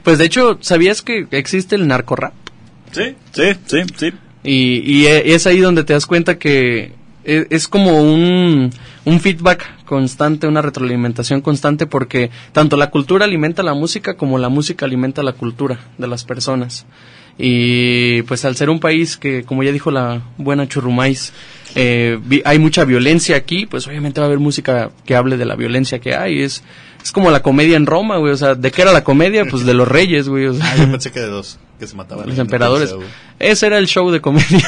[0.03, 2.33] pues de hecho sabías que existe el narco rap
[2.91, 4.13] Sí, sí, sí, sí.
[4.43, 6.91] Y, y e- es ahí donde te das cuenta que
[7.23, 8.71] e- es, como un,
[9.05, 14.49] un feedback constante, una retroalimentación constante, porque tanto la cultura alimenta la música como la
[14.49, 16.85] música alimenta la cultura de las personas.
[17.37, 21.33] Y pues al ser un país que, como ya dijo la buena Churrumais,
[21.75, 25.55] eh, hay mucha violencia aquí, pues obviamente va a haber música que hable de la
[25.55, 26.41] violencia que hay.
[26.41, 26.63] Es,
[27.03, 28.31] es como la comedia en Roma, güey.
[28.33, 29.45] O sea, ¿de qué era la comedia?
[29.45, 30.47] Pues de los reyes, güey.
[30.47, 32.27] O sea, Ah, yo pensé que de dos, que se mataban.
[32.29, 32.95] los emperadores.
[33.39, 34.65] Ese era el show de comedia.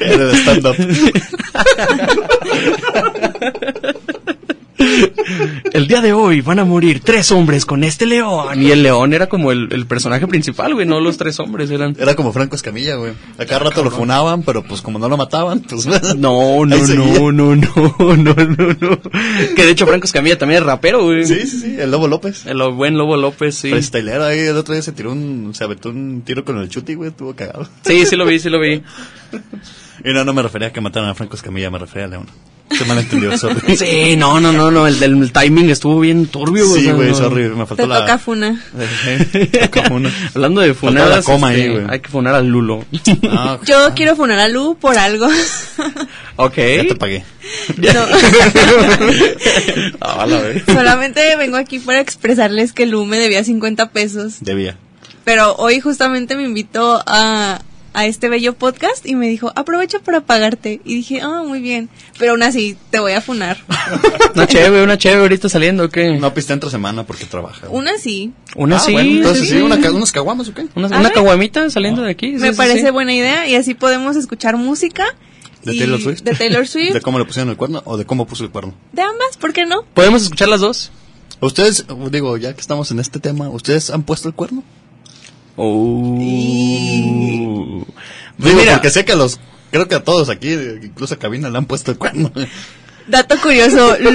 [0.00, 0.76] Era de stand-up.
[5.72, 8.60] El día de hoy van a morir tres hombres con este león.
[8.60, 11.96] Y el león era como el, el personaje principal, güey, no los tres hombres eran.
[11.98, 13.12] Era como Franco Escamilla, güey.
[13.38, 15.86] A cada rato lo funaban, pero pues como no lo mataban, pues...
[15.86, 19.00] No, no, no, no, no, no, no, no.
[19.56, 21.24] Que de hecho Franco Escamilla también es rapero, güey.
[21.24, 22.46] Sí, sí, sí, el Lobo López.
[22.46, 23.72] El buen Lobo López, sí.
[23.72, 27.10] Ahí, el otro día se tiró un, se aventó un tiro con el chuti, güey,
[27.10, 27.68] estuvo cagado.
[27.84, 28.82] Sí, sí lo vi, sí lo vi.
[30.02, 32.26] Y no, no me refería a que mataran a Franco Escamilla, me refería a León.
[32.70, 33.76] Se malentendió, sorry.
[33.76, 36.72] Sí, no, no, no, no, el del timing estuvo bien turbio, güey.
[36.72, 38.00] o Sí, sea, güey, no- sorry, me Te faltó la...
[38.00, 38.62] toca funa.
[38.78, 40.10] Eh, toca una.
[40.34, 41.84] Hablando de la funadas, coma ahí, este, güey.
[41.90, 42.84] hay que funar al Lulo.
[43.30, 45.26] Ah, Yo quiero funar a Lu por algo.
[46.36, 46.56] ok.
[46.56, 47.24] ya te pagué.
[47.76, 47.90] No.
[50.00, 50.62] Ah, la verga.
[50.72, 54.36] Solamente vengo aquí para expresarles que Lu me debía 50 pesos.
[54.40, 54.76] Debía.
[55.24, 57.60] Pero hoy justamente me invitó a,
[57.92, 60.80] a este bello podcast y me dijo, aprovecha para pagarte.
[60.84, 61.88] Y dije, ah, muy bien.
[62.18, 63.58] Pero aún así, te voy a funar.
[64.34, 66.16] Una chévere, una chévere ahorita saliendo, ¿o qué?
[66.18, 67.68] No piste entre semana porque trabaja.
[67.68, 68.32] Una sí.
[68.54, 68.92] Una Ah, sí.
[68.92, 70.66] bueno, entonces sí, sí, una unos caguamas, ¿o qué?
[70.74, 72.32] Una, una caguamita saliendo de aquí.
[72.32, 72.90] sí, me sí, parece sí.
[72.90, 75.04] buena idea y así podemos escuchar música.
[75.64, 76.22] ¿De Taylor Swift?
[76.22, 76.92] De Taylor Swift.
[76.94, 78.74] ¿De cómo le pusieron el cuerno o de cómo puso el cuerno?
[78.92, 79.82] de ambas, ¿por qué no?
[79.94, 80.90] ¿Podemos escuchar las dos?
[81.40, 84.62] Ustedes, digo, ya que estamos en este tema, ¿ustedes han puesto el cuerno?
[85.62, 86.16] Oh.
[86.18, 87.86] Digo,
[88.38, 89.38] Pues mira, porque sé que los,
[89.70, 92.32] creo que a todos aquí, incluso a Cabina, le han puesto el cuerno.
[93.08, 94.10] Dato curioso, Lu,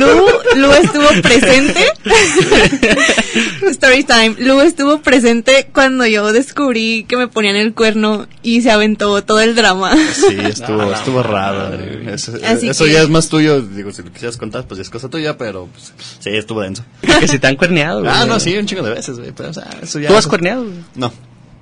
[0.55, 1.85] Lu estuvo presente.
[3.71, 4.35] Story time.
[4.39, 9.41] Lu estuvo presente cuando yo descubrí que me ponían el cuerno y se aventó todo
[9.41, 9.93] el drama.
[10.13, 11.75] Sí, estuvo, estuvo raro.
[11.77, 12.13] güey.
[12.13, 14.83] Eso, Así eso que- ya es más tuyo, digo, si lo quisieras contar, pues ya
[14.83, 16.85] es cosa tuya, pero pues, sí, estuvo denso.
[17.19, 17.99] que si te han cuerneado.
[17.99, 18.11] güey.
[18.15, 20.07] Ah, no, sí, un chingo de veces, güey, pero o sea, eso ya...
[20.07, 20.63] ¿Tú has cuerneado?
[20.63, 20.75] güey?
[20.95, 21.11] No.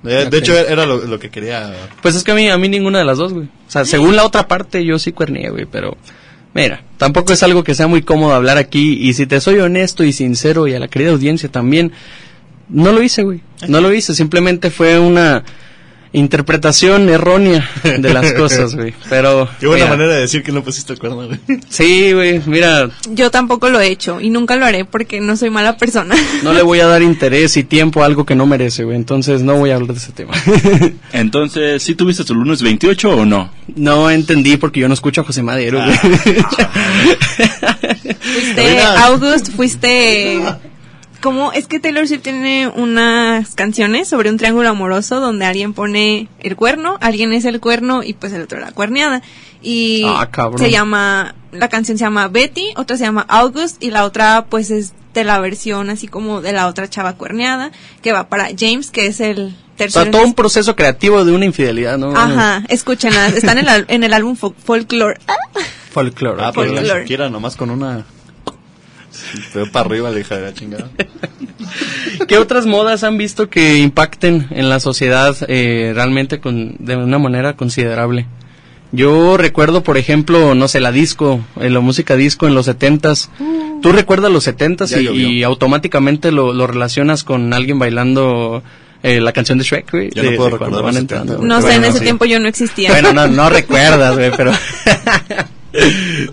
[0.04, 1.74] De, de hecho, era lo, lo que quería...
[2.02, 3.46] Pues es que a mí, a mí ninguna de las dos, güey.
[3.46, 5.96] O sea, según la otra parte, yo sí cuerneé, güey, pero...
[6.54, 8.98] Mira, tampoco es algo que sea muy cómodo hablar aquí.
[9.00, 11.90] Y si te soy honesto y sincero, y a la querida audiencia también,
[12.68, 13.40] no lo hice, güey.
[13.66, 14.14] No lo hice.
[14.14, 15.42] Simplemente fue una
[16.14, 18.94] interpretación errónea de las cosas, güey.
[19.10, 19.48] Pero...
[19.60, 21.40] Qué buena mira, manera de decir que no pusiste el cuerno, güey.
[21.68, 25.50] Sí, güey, mira, Yo tampoco lo he hecho y nunca lo haré porque no soy
[25.50, 26.14] mala persona.
[26.42, 28.96] no le voy a dar interés y tiempo a algo que no merece, güey.
[28.96, 30.32] Entonces no voy a hablar de ese tema.
[31.12, 33.50] Entonces, ¿sí tuviste tu lunes 28 o no?
[33.76, 35.96] no entendí porque yo no escucho a José Madero, güey.
[38.20, 39.04] Fuiste Karina.
[39.06, 40.40] August, fuiste...
[41.24, 41.52] ¿Cómo?
[41.52, 46.54] Es que Taylor Swift tiene unas canciones sobre un triángulo amoroso donde alguien pone el
[46.54, 49.22] cuerno, alguien es el cuerno y pues el otro la cuerneada.
[49.62, 50.58] Y Ah, cabrón.
[50.58, 54.70] se llama, la canción se llama Betty, otra se llama August y la otra pues
[54.70, 58.90] es de la versión así como de la otra chava cuerneada que va para James
[58.90, 60.02] que es el O tercero.
[60.04, 62.14] sea, todo un proceso creativo de una infidelidad, ¿no?
[62.14, 65.18] Ajá, escúchenlas, están en, el al- en el álbum Fol- Folklore.
[65.26, 65.36] Ah,
[65.90, 66.42] Folklore.
[66.44, 66.82] Ah, Folklore.
[66.82, 68.04] ni siquiera nomás con una...
[69.52, 70.88] Fue para arriba la hija de la chingada.
[72.28, 77.18] ¿Qué otras modas han visto que impacten en la sociedad eh, realmente con, de una
[77.18, 78.26] manera considerable?
[78.92, 83.30] Yo recuerdo, por ejemplo, no sé, la disco, eh, la música disco en los setentas.
[83.82, 88.62] Tú recuerdas los setentas y, y automáticamente lo, lo relacionas con alguien bailando
[89.02, 90.10] eh, la canción de Shrek, güey.
[90.14, 91.32] Yo no de- puedo de cuando recordar van los entrando.
[91.34, 92.04] 70, No sé, Bueno, en ese sí.
[92.04, 92.90] tiempo yo no existía.
[92.90, 94.52] Bueno, no, no recuerdas, güey, pero...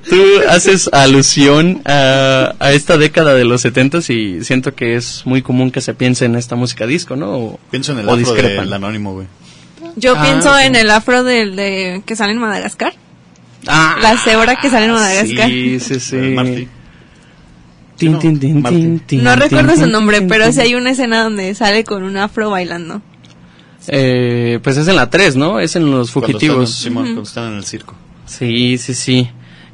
[0.09, 5.41] Tú haces alusión a, a esta década de los setentas y siento que es muy
[5.41, 7.29] común que se piense en esta música disco, ¿no?
[7.31, 8.65] O, Pienso en el o afro discrepan.
[8.65, 9.27] del anónimo, güey.
[9.95, 12.93] Yo Ah, pienso en el afro del de que sale en Madagascar.
[13.67, 15.49] Ah, La cebra que sale en Madagascar.
[15.49, 16.67] Sí, sí, sí.
[17.97, 22.01] Tin, No, tin, tin, recuerdo su nombre, pero sí hay una escena donde sale con
[22.03, 23.01] un afro bailando.
[23.87, 25.59] Eh, pues es en la 3, ¿no?
[25.59, 26.69] Es en Los Cuando Fugitivos.
[26.69, 27.95] están- Simón, cuando están en el circo.
[28.31, 29.29] Sí, sí, sí.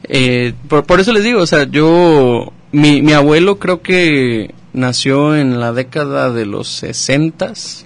[0.10, 5.36] Eh, por, por eso les digo, o sea, yo, mi, mi abuelo creo que nació
[5.36, 7.86] en la década de los sesentas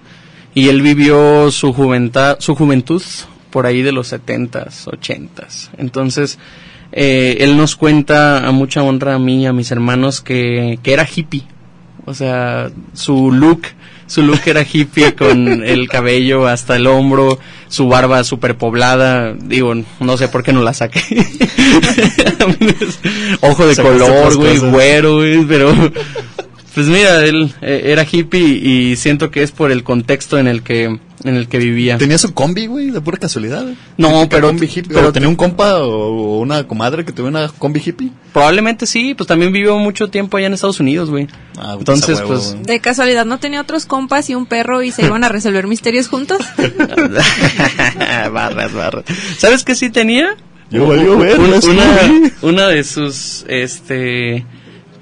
[0.55, 3.03] y él vivió su juventud, su juventud
[3.49, 5.71] por ahí de los setentas, ochentas.
[5.77, 6.39] Entonces,
[6.93, 10.93] eh, él nos cuenta a mucha honra a mí y a mis hermanos que, que
[10.93, 11.43] era hippie.
[12.05, 13.63] O sea, su look,
[14.11, 19.31] su look era hippie con el cabello hasta el hombro, su barba super poblada.
[19.31, 21.01] Digo, no sé por qué no la saqué.
[23.39, 25.73] Ojo de color, güey, güero, güey, pero
[26.73, 30.61] pues mira, él eh, era hippie y siento que es por el contexto en el
[30.63, 31.99] que en el que vivía.
[31.99, 33.61] Tenía su combi, güey, de pura casualidad.
[33.61, 33.75] güey.
[33.97, 34.85] No, pero- combi hippie.
[34.95, 38.09] pero- o tenía un compa o, o una comadre que tuviera una combi hippie.
[38.33, 41.27] Probablemente sí, pues también vivió mucho tiempo allá en Estados Unidos, güey.
[41.59, 42.63] Ah, Entonces, huevo, pues güey.
[42.63, 46.07] De casualidad, ¿no tenía otros compas y un perro y se iban a resolver misterios
[46.07, 46.39] juntos?
[48.31, 49.03] barras, barras.
[49.37, 50.35] ¿Sabes qué sí tenía?
[50.69, 54.45] Yo valió ver, una, una, una de sus, este,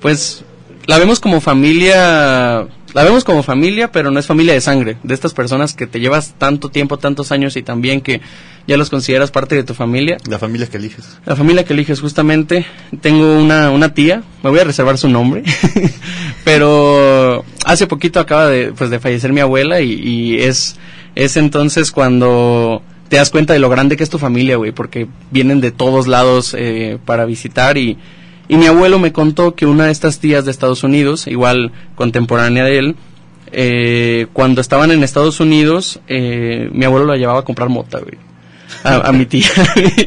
[0.02, 0.44] pues,
[0.90, 2.66] la vemos como familia,
[2.96, 6.00] la vemos como familia, pero no es familia de sangre, de estas personas que te
[6.00, 8.22] llevas tanto tiempo, tantos años y también que
[8.66, 10.18] ya los consideras parte de tu familia.
[10.28, 11.20] La familia que eliges.
[11.28, 12.66] La familia que eliges justamente,
[13.02, 15.44] tengo una, una tía, me voy a reservar su nombre,
[16.44, 20.78] pero hace poquito acaba de, pues, de fallecer mi abuela y, y es,
[21.14, 25.08] es entonces cuando te das cuenta de lo grande que es tu familia, güey, porque
[25.30, 28.00] vienen de todos lados eh, para visitar y,
[28.50, 32.66] y mi abuelo me contó que una de estas tías de Estados Unidos, igual contemporánea
[32.66, 32.96] de él,
[33.52, 38.18] eh, cuando estaban en Estados Unidos, eh, mi abuelo la llevaba a comprar mota, güey.
[38.84, 39.50] A, mi tía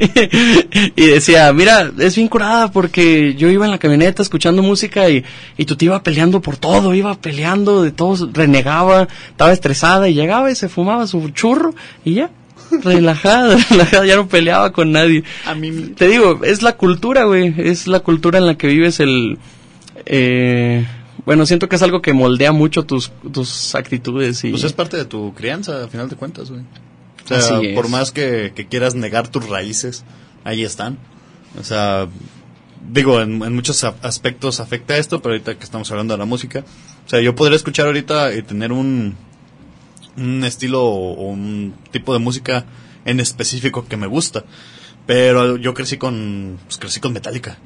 [0.96, 5.24] y decía mira es bien curada porque yo iba en la camioneta escuchando música y,
[5.58, 10.14] y tu tía iba peleando por todo iba peleando de todo renegaba estaba estresada y
[10.14, 11.74] llegaba y se fumaba su churro
[12.04, 12.30] y ya
[12.82, 15.24] relajada, relajada, ya no peleaba con nadie.
[15.46, 19.00] A mí, Te digo, es la cultura, güey, es la cultura en la que vives
[19.00, 19.38] el...
[20.06, 20.86] Eh,
[21.24, 24.50] bueno, siento que es algo que moldea mucho tus, tus actitudes y...
[24.50, 26.62] pues es parte de tu crianza, al final de cuentas, güey.
[27.24, 27.74] O sea, Así es.
[27.76, 30.04] por más que, que quieras negar tus raíces,
[30.42, 30.98] ahí están.
[31.60, 32.08] O sea,
[32.90, 36.24] digo, en, en muchos a- aspectos afecta esto, pero ahorita que estamos hablando de la
[36.24, 36.64] música,
[37.06, 39.14] o sea, yo podría escuchar ahorita y tener un,
[40.16, 42.64] un estilo o un tipo de música
[43.04, 44.44] en específico que me gusta,
[45.06, 47.58] pero yo crecí con, pues, crecí con Metallica.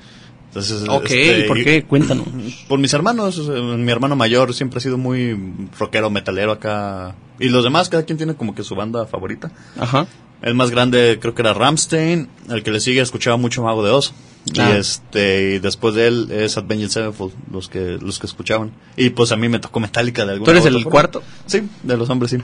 [0.49, 1.85] Entonces, ok, este, ¿por qué?
[1.85, 2.27] Cuéntanos.
[2.69, 5.39] por mis hermanos, mi hermano mayor siempre ha sido muy
[5.79, 7.15] rockero, metalero acá.
[7.39, 9.53] Y los demás, cada quien tiene como que su banda favorita.
[9.79, 10.07] Ajá.
[10.41, 13.91] El más grande creo que era Ramstein, el que le sigue escuchaba mucho Mago de
[13.91, 14.15] Oz.
[14.59, 14.73] Ah.
[14.75, 18.73] Y este y después de él es Avenged Sevenfold, los que los que escuchaban.
[18.97, 20.91] Y pues a mí me tocó Metallica de alguna ¿Tú eres otra el forma.
[20.91, 21.23] cuarto?
[21.47, 22.39] Sí, de los hombres sí.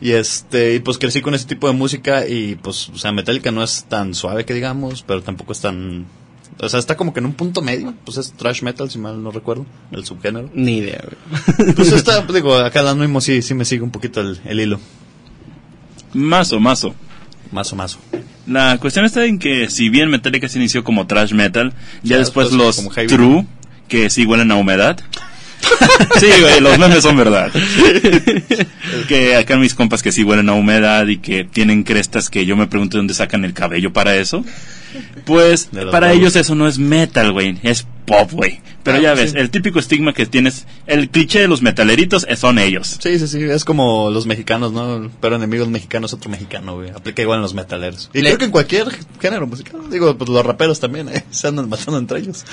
[0.00, 3.50] Y este y pues crecí con ese tipo de música y pues o sea, Metallica
[3.52, 6.06] no es tan suave que digamos, pero tampoco es tan
[6.60, 9.22] o sea, está como que en un punto medio, pues es thrash metal si mal
[9.22, 10.50] no recuerdo, el subgénero.
[10.54, 11.74] Ni idea, güey.
[11.74, 14.60] Pues está, pues, digo, acá el mismo sí, sí me sigue un poquito el, el
[14.60, 14.78] hilo.
[16.12, 16.94] Mazo, mazo.
[17.52, 17.98] Más o más.
[18.46, 21.72] La cuestión está en que si bien Metallica se inició como thrash metal,
[22.02, 23.46] ya Ya después después los true,
[23.88, 24.98] que sí huelen a humedad.
[26.18, 27.52] sí, güey, los memes son verdad.
[29.08, 32.56] que acá mis compas que sí huelen a humedad y que tienen crestas que yo
[32.56, 34.44] me pregunto de dónde sacan el cabello para eso.
[35.24, 38.60] Pues para ellos eso no es metal, güey, es pop, güey.
[38.82, 39.38] Pero Ah, ya pues ves, sí.
[39.38, 42.98] el típico estigma que tienes, el cliché de los metaleritos eh, son ellos.
[43.00, 45.08] Sí, sí, sí, es como los mexicanos, ¿no?
[45.20, 46.90] Pero enemigos mexicanos, otro mexicano, güey.
[46.90, 48.10] Aplica igual en los metaleros.
[48.12, 48.86] Y Le- creo que en cualquier
[49.20, 49.82] género musical.
[49.88, 51.24] Digo, pues los raperos también, ¿eh?
[51.30, 52.44] Se andan matando entre ellos.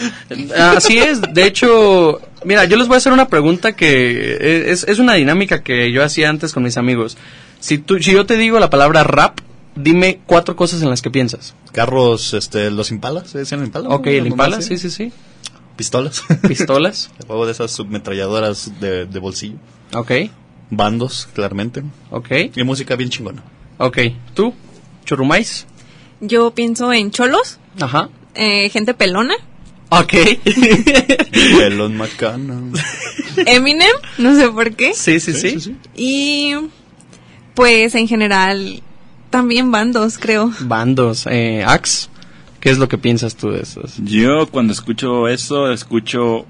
[0.55, 4.99] Así es, de hecho, mira, yo les voy a hacer una pregunta que es, es
[4.99, 7.17] una dinámica que yo hacía antes con mis amigos.
[7.59, 9.39] Si, tú, si yo te digo la palabra rap,
[9.75, 11.53] dime cuatro cosas en las que piensas.
[11.71, 13.89] Carros, este, los impalas, ¿se decían impala?
[13.89, 15.11] Ok, el impala, sí, sí, sí.
[15.75, 16.23] Pistolas.
[16.47, 19.57] Pistolas, El juego de esas submetralladoras de, de bolsillo.
[19.93, 20.11] ok,
[20.71, 21.83] Bandos, claramente.
[22.11, 23.43] ok, Y música bien chingona.
[23.77, 23.97] ok.
[24.33, 24.53] ¿Tú?
[25.05, 25.65] ¿Churrumais?
[26.21, 28.09] Yo pienso en cholos, Ajá.
[28.35, 29.33] eh, gente pelona,
[29.91, 30.13] Ok.
[31.57, 32.61] Pelón Macana.
[33.45, 33.89] Eminem,
[34.19, 36.53] no sé por qué, sí, sí, sí, y
[37.55, 38.83] pues en general
[39.29, 40.51] también bandos, creo.
[40.61, 41.25] Bandos.
[41.29, 42.09] Eh, Axe,
[42.59, 43.95] ¿qué es lo que piensas tú de esos?
[44.03, 46.45] Yo cuando escucho eso, escucho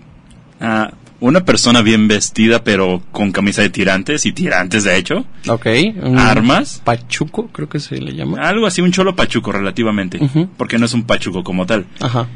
[0.62, 5.66] a una persona bien vestida, pero con camisa de tirantes, y tirantes de hecho, Ok.
[6.02, 8.42] un armas, Pachuco, creo que se le llama.
[8.48, 10.18] algo así, un cholo pachuco relativamente,
[10.58, 11.86] porque no es un pachuco como tal.
[12.00, 12.28] Ajá.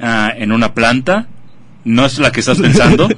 [0.00, 1.26] Ah, en una planta,
[1.84, 3.08] no es la que estás pensando,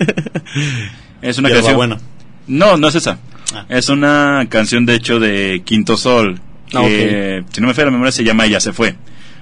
[1.22, 1.76] es una canción...
[1.76, 1.98] buena.
[2.46, 3.18] No, no es esa.
[3.54, 3.66] Ah.
[3.68, 6.40] Es una canción de hecho de Quinto Sol.
[6.74, 8.94] Ah, Que, si no me falla la memoria, se llama Ella se fue.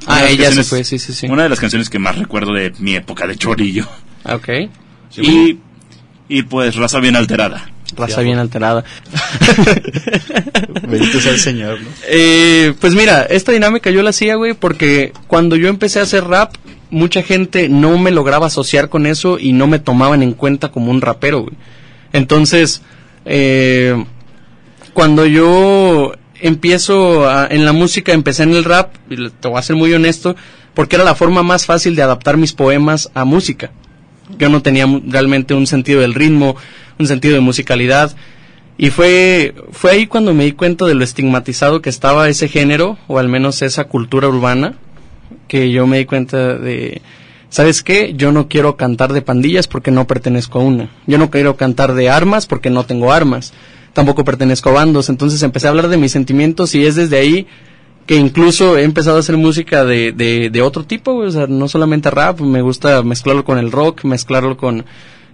[0.07, 1.27] Ah, Una Ella se fue, sí, sí, sí.
[1.27, 3.87] Una de las canciones que más recuerdo de mi época de chorillo.
[4.25, 4.49] Ok.
[5.17, 5.59] y,
[6.29, 7.71] y pues raza bien alterada.
[7.97, 8.85] Raza bien alterada.
[10.89, 11.89] Bendito sea el Señor, ¿no?
[12.07, 16.25] Eh, pues mira, esta dinámica yo la hacía, güey, porque cuando yo empecé a hacer
[16.25, 16.55] rap,
[16.91, 20.91] mucha gente no me lograba asociar con eso y no me tomaban en cuenta como
[20.91, 21.55] un rapero, güey.
[22.13, 22.83] Entonces,
[23.25, 24.05] eh,
[24.95, 29.63] cuando yo empiezo a- en la música, empecé en el rap, y te voy a
[29.63, 30.37] ser muy honesto,
[30.75, 33.71] porque era la forma más fácil de adaptar mis poemas a música.
[34.39, 36.57] Yo no tenía realmente un sentido del ritmo,
[36.99, 38.15] un sentido de musicalidad.
[38.77, 42.99] Y fue, fue ahí cuando me di cuenta de lo estigmatizado que estaba ese género,
[43.09, 44.75] o al menos esa cultura urbana,
[45.49, 47.03] que yo me di cuenta de,
[47.49, 48.13] ¿sabes qué?
[48.17, 50.91] Yo no quiero cantar de pandillas porque no pertenezco a una.
[51.07, 53.53] Yo no quiero cantar de armas porque no tengo armas.
[53.93, 55.09] Tampoco pertenezco a bandos.
[55.09, 57.47] Entonces empecé a hablar de mis sentimientos y es desde ahí
[58.09, 61.69] que incluso he empezado a hacer música de, de, de otro tipo, o sea, no
[61.69, 64.87] solamente rap, me gusta mezclarlo con el rock, mezclarlo con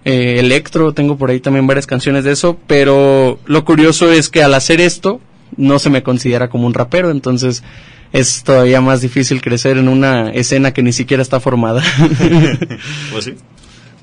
[0.03, 4.43] eh, electro, tengo por ahí también varias canciones de eso, pero lo curioso es que
[4.43, 5.21] al hacer esto
[5.55, 7.63] no se me considera como un rapero, entonces
[8.11, 11.81] es todavía más difícil crecer en una escena que ni siquiera está formada.
[13.11, 13.35] Pues sí.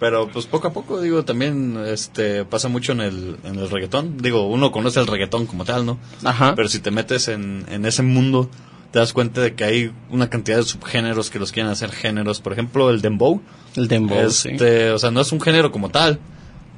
[0.02, 4.16] Pero pues poco a poco, digo, también este pasa mucho en el, en el reggaetón.
[4.16, 5.96] Digo, uno conoce el reggaetón como tal, ¿no?
[6.24, 6.56] Ajá.
[6.56, 8.50] Pero si te metes en, en ese mundo,
[8.90, 12.40] te das cuenta de que hay una cantidad de subgéneros que los quieren hacer géneros.
[12.40, 13.42] Por ejemplo, el dembow.
[13.76, 14.48] El dembow, sí.
[14.50, 16.18] Este, O sea, no es un género como tal,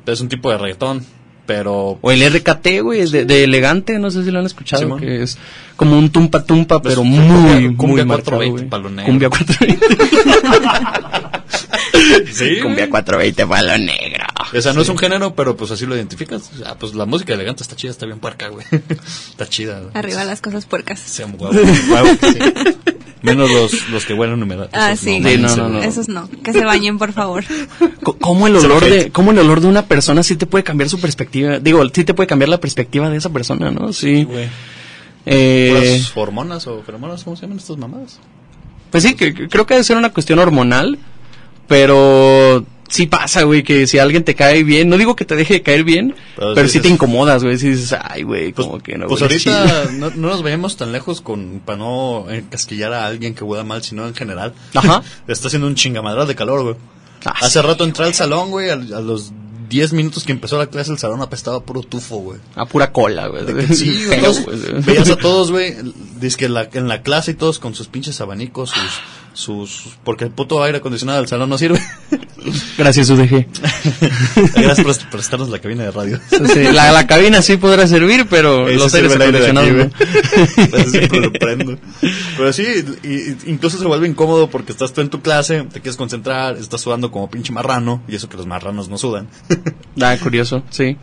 [0.05, 1.07] es un tipo de reggaetón.
[1.47, 5.23] Pero O el RKT, güey, de, de elegante, no sé si lo han escuchado, que
[5.23, 5.37] es
[5.77, 8.69] como un tumpa tumpa, Pues, pero muy, cumbia muy marcado, 420 güey.
[8.71, 9.07] palo negro.
[9.07, 9.87] Cumbia 420.
[12.33, 14.25] sí, Cumbia 420 palo negro.
[14.57, 16.51] O sea, no es un género, pero pues así lo identificas.
[16.65, 18.65] Ah, pues la música elegante está chida, está bien puerca, güey.
[19.31, 19.81] está chida.
[19.81, 19.91] güey.
[19.95, 21.01] Arriba las cosas puercas.
[21.01, 22.39] Sea un huevo, huevo que sí.
[23.25, 24.69] Menos los, los que huelen humedad.
[24.73, 25.17] Ah, Esos sí.
[25.17, 25.83] Sí, no, mames, no, no.
[25.83, 26.29] Esos no.
[26.43, 27.45] Que se bañen, por favor.
[28.21, 31.01] ¿Cómo el olor de, cómo el olor de una persona sí te puede cambiar su
[31.01, 31.59] perspectiva?
[31.59, 33.93] Digo, sí te puede cambiar la perspectiva de esa persona, ¿no?
[33.93, 34.25] Sí.
[34.25, 34.49] güey.
[35.27, 38.21] Eh, Las hormonas o feromonas, ¿cómo se llaman estas mamadas?
[38.91, 40.99] Pues sí, que, que creo que debe ser una cuestión hormonal,
[41.67, 45.55] pero sí pasa, güey, que si alguien te cae bien, no digo que te deje
[45.55, 48.67] de caer bien, Pero pero, sí sí te incomodas, güey, si dices, ay, güey, Pues,
[48.67, 49.07] como que no.
[49.07, 49.91] pues ahorita chido".
[49.93, 53.83] no, no nos vayamos tan lejos con para no encasquillar a alguien que huela mal,
[53.83, 54.55] sino en general.
[54.75, 55.03] Ajá.
[55.29, 56.77] Está haciendo un chingamadral de calor, güey.
[57.25, 57.67] Ah, Hace sí.
[57.67, 59.33] rato entré al salón, güey, a, a los
[59.71, 62.39] 10 minutos que empezó la clase, el salón apestaba puro tufo, güey.
[62.55, 63.47] A pura cola, güey.
[63.47, 64.83] Que sí, güey.
[64.83, 65.75] veías a todos, güey,
[66.21, 69.01] dice que la, en la clase y todos con sus pinches abanicos, sus,
[69.35, 71.79] sus, porque el puto aire acondicionado del salón no sirve.
[72.79, 73.47] Gracias, UDG.
[74.55, 76.21] Gracias por prestarnos la cabina de radio.
[76.31, 79.87] Sí, la, la cabina sí podrá servir, pero Ese los aires aire acondicionados güey.
[79.87, 79.93] no.
[80.65, 81.79] Entonces siempre lo prendo.
[82.37, 82.65] Pero sí,
[83.03, 86.81] y- incluso se vuelve incómodo porque estás tú en tu clase, te quieres concentrar, estás
[86.81, 89.29] sudando como pinche marrano, y eso que los marranos no sudan.
[90.01, 90.97] Ah, curioso, sí.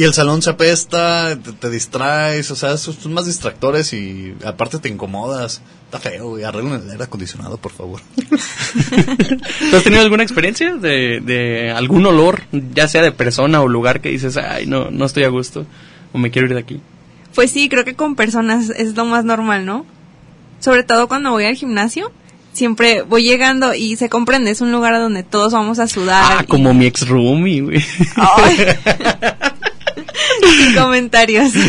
[0.00, 4.78] Y el salón se apesta, te, te distraes, o sea, son más distractores y aparte
[4.78, 5.60] te incomodas.
[5.84, 6.44] Está feo, güey.
[6.44, 8.00] Arreglen el aire acondicionado, por favor.
[9.70, 12.44] ¿Tú has tenido alguna experiencia de, de algún olor,
[12.74, 15.66] ya sea de persona o lugar que dices, ay, no, no estoy a gusto,
[16.14, 16.80] o me quiero ir de aquí?
[17.34, 19.84] Pues sí, creo que con personas es lo más normal, ¿no?
[20.60, 22.10] Sobre todo cuando voy al gimnasio,
[22.54, 26.38] siempre voy llegando y se comprende, es un lugar a donde todos vamos a sudar.
[26.38, 27.84] Ah, y- como mi ex roomie, güey.
[30.76, 31.52] Comentarios.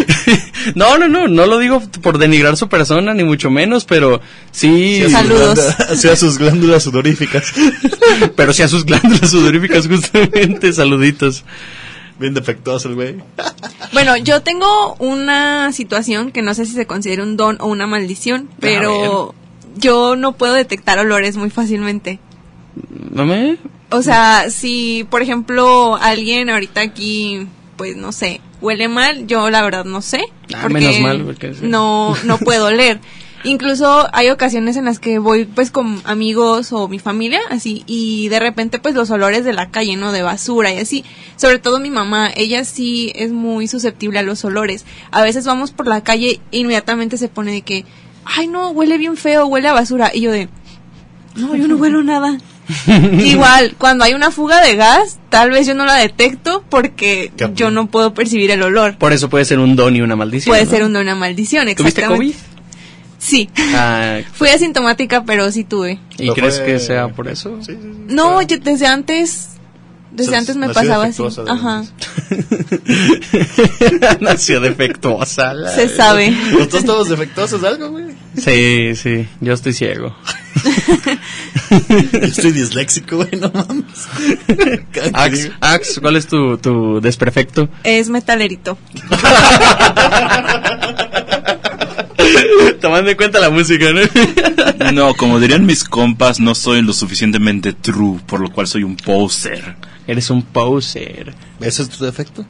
[0.75, 4.99] No, no, no, no lo digo por denigrar su persona, ni mucho menos, pero sí,
[5.01, 5.57] a sus Saludos.
[5.59, 7.51] glándulas- sí a sus glándulas sudoríficas.
[8.35, 11.43] pero sí a sus glándulas sudoríficas, justamente, saluditos.
[12.19, 13.15] Bien defectuoso el güey.
[13.91, 17.87] Bueno, yo tengo una situación que no sé si se considera un don o una
[17.87, 19.33] maldición, pero
[19.77, 22.19] yo no puedo detectar olores muy fácilmente.
[23.11, 23.57] ¿No me?
[23.89, 27.47] O sea, si por ejemplo alguien ahorita aquí,
[27.81, 30.21] pues no sé, huele mal, yo la verdad no sé.
[30.53, 31.61] Ah, menos mal, porque sí.
[31.63, 32.99] no, no puedo oler.
[33.43, 38.29] Incluso hay ocasiones en las que voy pues con amigos o mi familia, así, y
[38.29, 40.11] de repente pues los olores de la calle, ¿no?
[40.11, 41.03] De basura y así.
[41.37, 44.85] Sobre todo mi mamá, ella sí es muy susceptible a los olores.
[45.09, 47.83] A veces vamos por la calle e inmediatamente se pone de que,
[48.25, 50.11] ay no, huele bien feo, huele a basura.
[50.13, 50.49] Y yo de,
[51.35, 52.37] no, yo no huelo nada.
[53.25, 57.49] Igual, cuando hay una fuga de gas, tal vez yo no la detecto porque Qué-
[57.55, 58.97] yo no puedo percibir el olor.
[58.97, 60.51] Por eso puede ser un don y una maldición.
[60.51, 60.71] Puede ¿no?
[60.71, 62.17] ser una, una maldición, ¿Tuviste exactamente.
[62.33, 62.35] COVID?
[63.19, 63.49] Sí.
[63.75, 65.99] Ah, Fui asintomática, pero sí tuve.
[66.13, 67.57] ¿Y Pero crees fue- que sea por eso?
[67.61, 67.89] Sí, sí, sí.
[68.07, 69.49] No, yo desde antes,
[70.11, 71.21] desde antes me pasaba así.
[71.21, 71.83] defectuosa, Ajá.
[74.19, 75.53] Nació defectuosa.
[75.53, 76.31] la- Se sabe.
[76.31, 78.05] Nosotros estamos defectuosos de algo, güey.
[78.37, 80.15] Sí, sí, yo estoy ciego.
[81.69, 84.07] Yo estoy disléxico, güey, no mames.
[85.61, 87.67] Ax, ¿cuál es tu, tu desperfecto?
[87.83, 88.77] Es metalerito.
[92.79, 94.01] Tomando en cuenta la música, ¿no?
[94.91, 98.95] No, como dirían mis compas, no soy lo suficientemente true, por lo cual soy un
[98.95, 99.75] poser.
[100.07, 101.35] Eres un poser.
[101.59, 102.45] ¿Ese es tu defecto?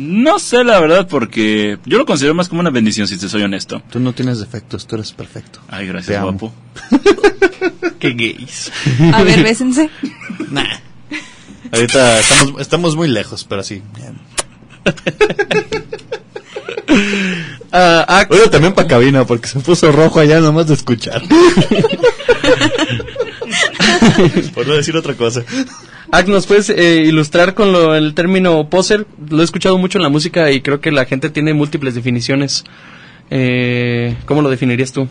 [0.00, 3.42] No sé la verdad porque yo lo considero más como una bendición si te soy
[3.42, 3.82] honesto.
[3.90, 5.60] Tú no tienes defectos, tú eres perfecto.
[5.68, 6.54] Ay, gracias, guapo.
[8.00, 8.72] Qué gays.
[9.12, 9.90] A ver, bésense.
[10.50, 10.64] Nah.
[11.70, 13.82] Ahorita estamos, estamos muy lejos, pero sí.
[17.72, 21.22] Ah, Oye, también para cabina, porque se puso rojo allá nomás de escuchar.
[24.54, 25.44] Por no decir otra cosa.
[26.12, 29.06] Ax, ¿nos puedes eh, ilustrar con lo- el término poser?
[29.28, 32.64] Lo he escuchado mucho en la música y creo que la gente tiene múltiples definiciones.
[33.30, 35.06] Eh, ¿Cómo lo definirías tú?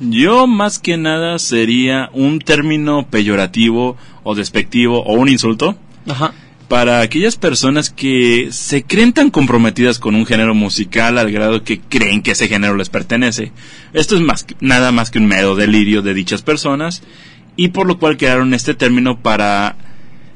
[0.00, 6.34] Yo más que nada sería un término peyorativo o despectivo o un insulto Ajá.
[6.68, 11.80] para aquellas personas que se creen tan comprometidas con un género musical al grado que
[11.80, 13.52] creen que ese género les pertenece.
[13.94, 17.02] Esto es más nada más que un mero delirio de dichas personas
[17.56, 19.76] y por lo cual crearon este término para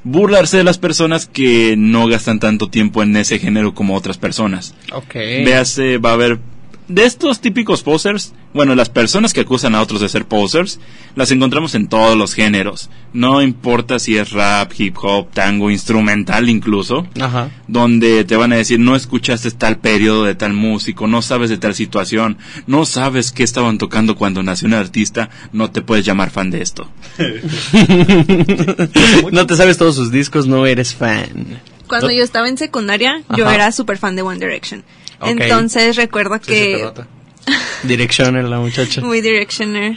[0.04, 4.74] burlarse de las personas que no gastan tanto tiempo en ese género como otras personas.
[4.92, 5.14] Ok.
[5.14, 6.38] Véase, va a haber
[6.88, 10.80] de estos típicos posers, bueno, las personas que acusan a otros de ser posers,
[11.14, 12.88] las encontramos en todos los géneros.
[13.12, 17.50] No importa si es rap, hip hop, tango, instrumental incluso, Ajá.
[17.66, 21.58] donde te van a decir no escuchaste tal periodo de tal músico, no sabes de
[21.58, 26.30] tal situación, no sabes qué estaban tocando cuando nació un artista, no te puedes llamar
[26.30, 26.90] fan de esto.
[29.32, 31.60] no te sabes todos sus discos, no eres fan.
[31.86, 34.84] Cuando yo estaba en secundaria, yo era súper fan de One Direction.
[35.20, 35.28] Ok.
[35.40, 37.06] Entonces recuerdo Sí, sí, que nota.
[37.82, 39.00] Directioner la muchacha.
[39.00, 39.96] muy Directioner.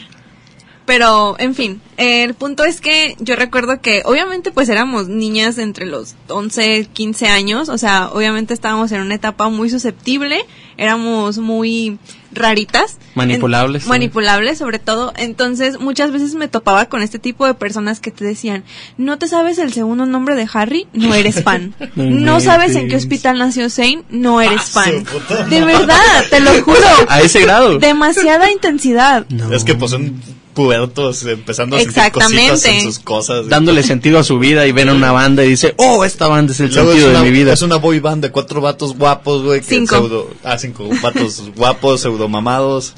[0.91, 5.85] Pero, en fin, el punto es que yo recuerdo que obviamente pues éramos niñas entre
[5.85, 11.97] los 11, 15 años, o sea, obviamente estábamos en una etapa muy susceptible, éramos muy
[12.33, 12.97] raritas.
[13.15, 13.89] Manipulables, En- sí.
[13.89, 15.13] manipulables sobre todo.
[15.15, 18.65] Entonces muchas veces me topaba con este tipo de personas que te decían,
[18.97, 21.73] no te sabes el segundo nombre de Harry, no eres fan.
[21.95, 25.49] No no sabes en qué hospital nació Zane, no eres Ah, fan.
[25.49, 26.79] De verdad, te lo juro.
[27.07, 27.79] A ese grado.
[27.79, 29.25] Demasiada intensidad.
[29.29, 29.53] No.
[29.53, 30.21] Es que pues son
[30.53, 33.47] pubertos empezando a sentir cositas en sus cosas.
[33.47, 36.53] Dándole sentido a su vida y ven a una banda y dice, oh, esta banda
[36.53, 37.53] es el Luego es sentido una, de mi vida.
[37.53, 39.61] es una boy band de cuatro vatos guapos, güey.
[39.61, 39.95] que Cinco.
[39.97, 42.93] Pseudo, ah, cinco vatos guapos, pseudo mamados,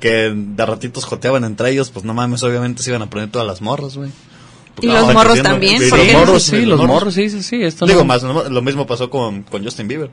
[0.00, 1.90] que de ratitos joteaban entre ellos.
[1.90, 4.10] Pues no mames, obviamente se iban a poner todas las morras, güey.
[4.82, 7.14] Y los morros también, Los morros, sí, los morros.
[7.14, 7.62] sí, sí, sí.
[7.62, 10.10] Esto Digo, no- más, lo mismo pasó con, con Justin Bieber.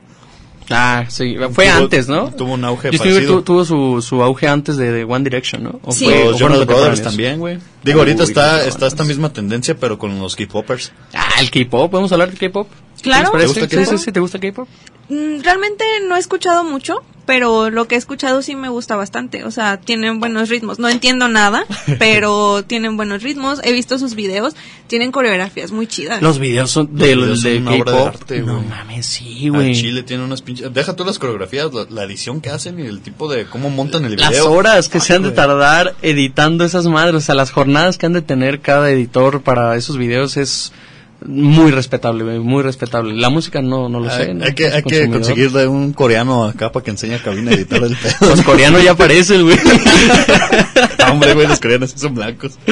[0.70, 2.30] Ah, sí, fue Tuvo- antes, ¿no?
[2.30, 3.38] tuvo un auge Justin Bieber parecido.
[3.40, 5.78] tu- tuvo su, su auge antes de, de One Direction, ¿no?
[5.82, 6.06] ¿O Sí.
[6.06, 7.58] fue- o Los fueron Jonas Brothers también, güey.
[7.82, 10.92] Digo, ahorita Uy, está, está esta misma tendencia, pero con los K-popers.
[11.12, 12.66] Ah, el K-pop, ¿podemos hablar de K-pop?
[13.04, 13.30] Claro.
[13.30, 13.98] ¿Te ¿Te gusta gusta Sí, K-pop?
[13.98, 14.68] sí, sí, ¿te gusta K-pop?
[15.08, 19.44] Mm, Realmente no he escuchado mucho, pero lo que he escuchado sí me gusta bastante.
[19.44, 20.78] O sea, tienen buenos ritmos.
[20.78, 21.64] No entiendo nada,
[21.98, 23.60] pero tienen buenos ritmos.
[23.64, 24.54] He visto sus videos.
[24.86, 26.22] Tienen coreografías muy chidas.
[26.22, 28.08] Los videos son Los de, videos de son una obra de K-pop.
[28.08, 29.74] arte, no mames, sí, güey.
[29.74, 30.72] Chile tiene unas pinches.
[30.72, 34.04] Deja tú las coreografías, la, la edición que hacen y el tipo de cómo montan
[34.06, 34.50] el Las video.
[34.50, 38.06] horas que Ay, se han de tardar editando esas madres, o sea, las jornadas que
[38.06, 40.72] han de tener cada editor para esos videos es
[41.24, 43.14] muy respetable, muy respetable.
[43.14, 44.22] La música no, no lo sé.
[44.22, 44.44] Hay, ¿no?
[44.44, 47.82] hay que, hay que conseguirle un coreano acá para que enseñe a cabina a editar
[47.82, 48.30] el pedo.
[48.30, 49.58] Los coreanos ya aparecen, güey.
[51.14, 52.58] Hombre, güey, los coreanos son blancos.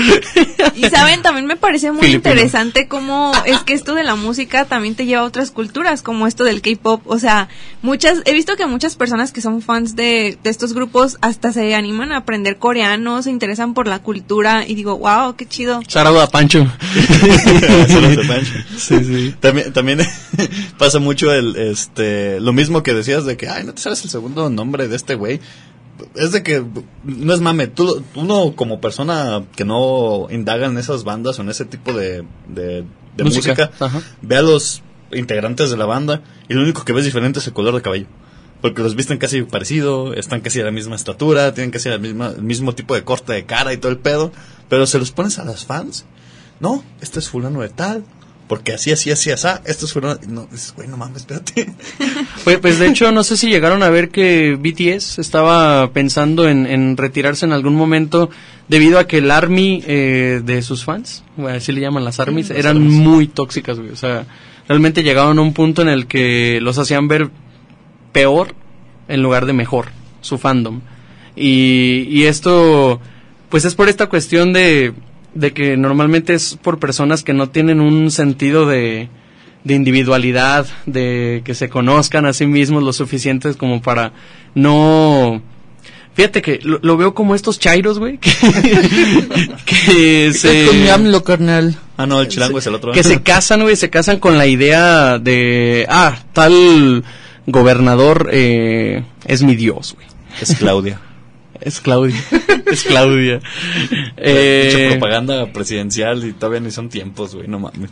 [0.75, 2.31] Y saben, también me parece muy Filipino.
[2.31, 6.27] interesante cómo es que esto de la música también te lleva a otras culturas, como
[6.27, 7.03] esto del K-pop.
[7.07, 7.49] O sea,
[7.83, 11.75] muchas, he visto que muchas personas que son fans de, de estos grupos hasta se
[11.75, 15.81] animan a aprender coreano, se interesan por la cultura y digo, wow, qué chido.
[15.89, 16.67] Sarado a Pancho.
[17.89, 18.53] Saludos a Pancho.
[18.79, 19.35] Sí, sí.
[19.41, 20.01] También, también
[20.79, 24.11] pasa mucho el, este, lo mismo que decías de que, ay, no te sabes el
[24.11, 25.41] segundo nombre de este güey.
[26.15, 26.65] Es de que,
[27.05, 31.49] no es mame, tú, uno como persona que no indaga en esas bandas o en
[31.49, 32.85] ese tipo de, de,
[33.17, 33.71] de Música,
[34.23, 34.83] ve a los
[35.13, 38.07] integrantes de la banda y lo único que ves diferente es el color de cabello.
[38.61, 42.29] Porque los visten casi parecido, están casi a la misma estatura, tienen casi la misma,
[42.29, 44.31] el mismo tipo de corte de cara y todo el pedo.
[44.69, 46.05] Pero se los pones a las fans.
[46.61, 48.05] No, este es fulano de tal.
[48.53, 49.49] Porque así, así, así, así.
[49.65, 50.21] Esto es fulano.
[50.29, 51.73] No, dices, güey, no mames, espérate.
[52.45, 56.67] Pues, pues de hecho, no sé si llegaron a ver que BTS estaba pensando en,
[56.67, 58.29] en retirarse en algún momento
[58.69, 62.51] debido a que el army eh, de sus fans, bueno, así le llaman las armies,
[62.51, 62.93] las eran armies.
[62.93, 63.91] muy tóxicas, güey.
[63.91, 64.27] O sea,
[64.69, 67.31] realmente llegaban a un punto en el que los hacían ver
[68.13, 68.55] peor
[69.09, 69.87] en lugar de mejor,
[70.21, 70.83] su fandom.
[71.37, 73.01] Y, y esto,
[73.49, 74.93] pues es por esta cuestión de,
[75.35, 79.09] de que normalmente es por personas que no tienen un sentido de,
[79.65, 84.13] de individualidad, de que se conozcan a sí mismos lo suficientes como para
[84.55, 85.43] no...
[86.15, 88.31] Fíjate que lo, lo veo como estos chairos, güey, que,
[89.65, 90.69] que se...
[91.25, 91.77] carnal.
[91.97, 92.93] Ah, no, el chilango es el otro.
[92.93, 97.03] Que se casan, güey, se casan con la idea de, ah, tal
[97.47, 100.07] gobernador eh, es mi dios, güey.
[100.41, 101.01] Es Claudia.
[101.65, 102.17] Es Claudia.
[102.67, 103.37] es Claudia.
[103.37, 107.49] Mucha Eh, propaganda presidencial y todavía ni son tiempos, güey.
[107.49, 107.91] No mames.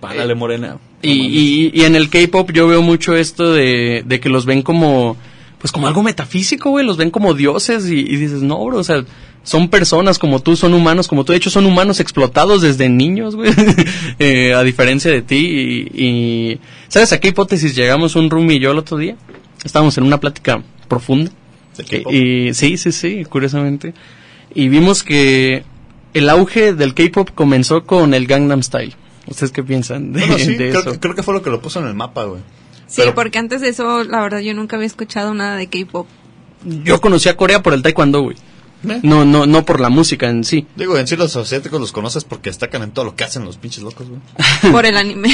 [0.00, 0.68] Párale, morena.
[0.74, 4.46] No y, y, y en el K-pop yo veo mucho esto de, de que los
[4.46, 5.16] ven como,
[5.58, 6.84] pues como algo metafísico, güey.
[6.84, 9.04] Los ven como dioses y, y dices, no, bro, o sea,
[9.44, 11.32] son personas como tú, son humanos como tú.
[11.32, 13.52] De hecho, son humanos explotados desde niños, güey.
[14.18, 15.36] Eh, a diferencia de ti.
[15.94, 19.16] Y, y, ¿sabes a qué hipótesis llegamos un roomie y yo el otro día?
[19.64, 21.30] Estábamos en una plática profunda.
[21.76, 22.12] ¿De K-pop?
[22.12, 23.94] Y, y- sí, sí, sí, curiosamente.
[24.54, 25.64] Y vimos que
[26.14, 28.94] el auge del K-pop comenzó con el Gangnam Style.
[29.26, 30.92] ¿Ustedes qué piensan de, Bueno, sí, de creo, eso?
[30.92, 32.40] que- creo que fue lo que lo puso en el mapa, güey.
[32.86, 36.06] Sí, Pero- porque antes de eso, la verdad, yo nunca había escuchado nada de K-pop.
[36.84, 38.36] Yo conocí a Corea por el Taekwondo, güey.
[38.88, 39.00] Eh.
[39.02, 40.66] No, no, no por la música en sí.
[40.76, 43.56] Digo, en sí los asiáticos los conoces porque destacan en todo lo que hacen los
[43.56, 44.20] pinches locos, güey.
[44.72, 45.30] Por el anime.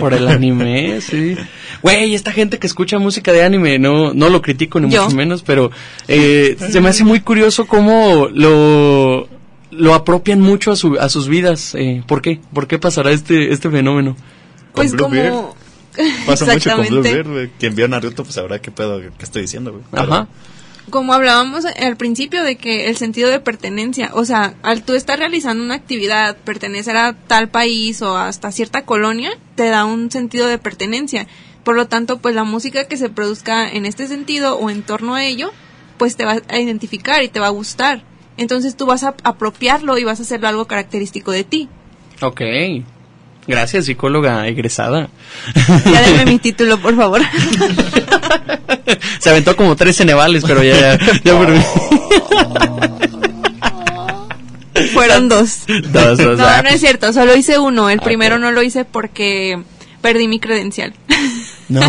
[0.00, 1.36] Por el anime, sí.
[1.82, 5.04] Güey, esta gente que escucha música de anime, no, no lo critico ni Yo.
[5.04, 5.70] mucho menos, pero
[6.08, 9.28] eh, se me hace muy curioso cómo lo,
[9.70, 11.74] lo apropian mucho a, su, a sus vidas.
[11.76, 12.40] Eh, ¿Por qué?
[12.52, 14.16] ¿Por qué pasará este, este fenómeno?
[14.72, 15.56] Pues Blue como...
[16.26, 17.02] Pasa mucho con Blue.
[17.02, 17.50] Beard, güey.
[17.58, 19.84] Quien vio Naruto, pues sabrá qué pedo que estoy diciendo, güey.
[19.90, 20.28] Pero- Ajá.
[20.90, 25.18] Como hablábamos al principio de que el sentido de pertenencia, o sea, al tú estar
[25.18, 30.46] realizando una actividad, pertenecer a tal país o hasta cierta colonia, te da un sentido
[30.46, 31.26] de pertenencia.
[31.64, 35.14] Por lo tanto, pues la música que se produzca en este sentido o en torno
[35.14, 35.52] a ello,
[35.98, 38.02] pues te va a identificar y te va a gustar.
[38.36, 41.68] Entonces tú vas a apropiarlo y vas a hacerlo algo característico de ti.
[42.22, 42.40] Ok.
[43.48, 45.08] Gracias, psicóloga egresada.
[45.86, 47.22] Ya denme mi título, por favor.
[49.18, 51.32] Se aventó como tres cenevales, pero ya, ya, ya
[54.92, 55.62] Fueron dos.
[55.66, 57.88] Dos, dos, No, ah, no es cierto, solo hice uno.
[57.88, 59.58] El primero no lo hice porque
[60.02, 60.92] perdí mi credencial.
[61.68, 61.80] No,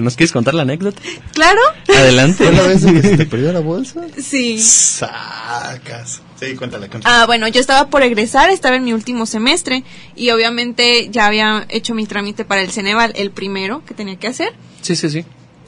[0.00, 1.00] ¿nos quieres contar la anécdota?
[1.34, 1.60] ¿Claro?
[1.88, 2.44] Adelante.
[2.44, 4.00] ¿Fue la vez que se te perdió la bolsa?
[4.18, 4.58] Sí.
[4.60, 6.22] Sacas.
[6.38, 7.14] Sí, cuéntale, cuéntale.
[7.14, 9.84] Ah, bueno, yo estaba por egresar, estaba en mi último semestre
[10.16, 14.28] y obviamente ya había hecho mi trámite para el Ceneval, el primero que tenía que
[14.28, 14.52] hacer.
[14.80, 15.24] Sí, sí, sí.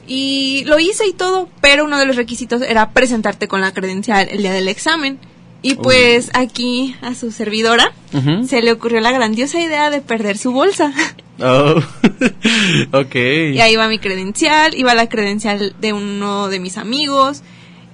[0.07, 4.27] Y lo hice y todo, pero uno de los requisitos era presentarte con la credencial
[4.31, 5.19] el día del examen.
[5.63, 7.91] Y pues aquí a su servidora
[8.47, 10.91] se le ocurrió la grandiosa idea de perder su bolsa.
[11.39, 11.81] Oh,
[12.91, 13.15] ok.
[13.15, 17.41] Y ahí va mi credencial, iba la credencial de uno de mis amigos,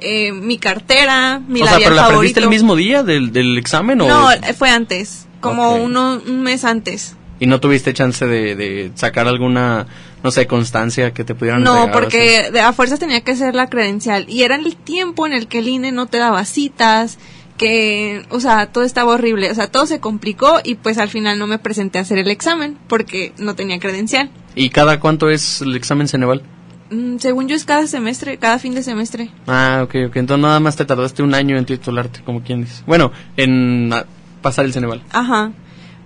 [0.01, 2.39] eh, mi cartera, mi o sea, labial ¿pero la favorito.
[2.41, 4.07] el mismo día del, del examen o...?
[4.09, 5.82] No, fue antes, como Ok.
[5.84, 7.15] uno, un mes antes.
[7.39, 9.88] ¿Y no tuviste chance de, de sacar alguna,
[10.22, 12.01] no sé, constancia que te pudieran No, entregar así?
[12.03, 14.26] porque de a fuerzas tenía que ser la credencial.
[14.28, 17.17] Y era el tiempo en el que el INE no te daba citas,
[17.60, 19.51] que, o sea, todo estaba horrible.
[19.51, 22.32] O sea, todo se complicó y pues al final no me presenté a hacer el
[22.32, 24.32] examen porque no tenía credencial.
[24.55, 26.41] ¿Y cada cuánto es el examen Ceneval?
[26.89, 29.30] Mm, según yo es cada semestre, cada fin de semestre.
[29.45, 30.16] Ah, ok, ok.
[30.16, 32.82] Entonces nada más te tardaste un año en titularte, como quien dice.
[32.88, 34.05] Bueno, en ah,
[34.41, 35.03] pasar el Ceneval.
[35.12, 35.51] Ajá.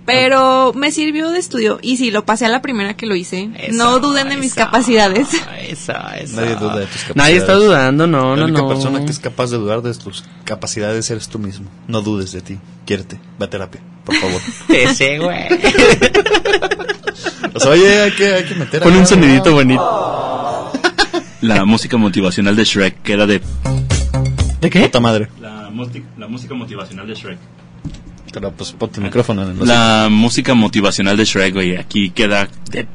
[0.06, 3.50] Pero me sirvió de estudio y sí, lo pasé a la primera que lo hice.
[3.72, 5.28] no duden de mis eso, capacidades.
[5.64, 6.36] Eso, eso.
[6.36, 7.16] Nadie duda de tus capacidades.
[7.16, 8.68] Nadie está dudando, no, la no, única no.
[8.68, 11.68] persona que es capaz de dudar de tus capacidades eres tú mismo.
[11.88, 12.58] No dudes de ti.
[12.84, 13.18] Quiérete.
[13.40, 14.40] Va a terapia, por favor.
[14.68, 15.48] Ese, güey.
[17.54, 19.56] o sea, oye, hay que, hay que meter Pon un sonidito ¿no?
[19.56, 20.72] bonito.
[21.40, 23.40] La música motivacional de Shrek queda de...
[24.60, 24.80] ¿De qué?
[24.80, 25.28] Puta madre.
[25.40, 25.70] La,
[26.28, 27.38] música motivacional de Shrek.
[28.34, 32.48] Pero pues ponte el micrófono en el La música motivacional de Shrek, güey, aquí queda
[32.70, 32.86] de...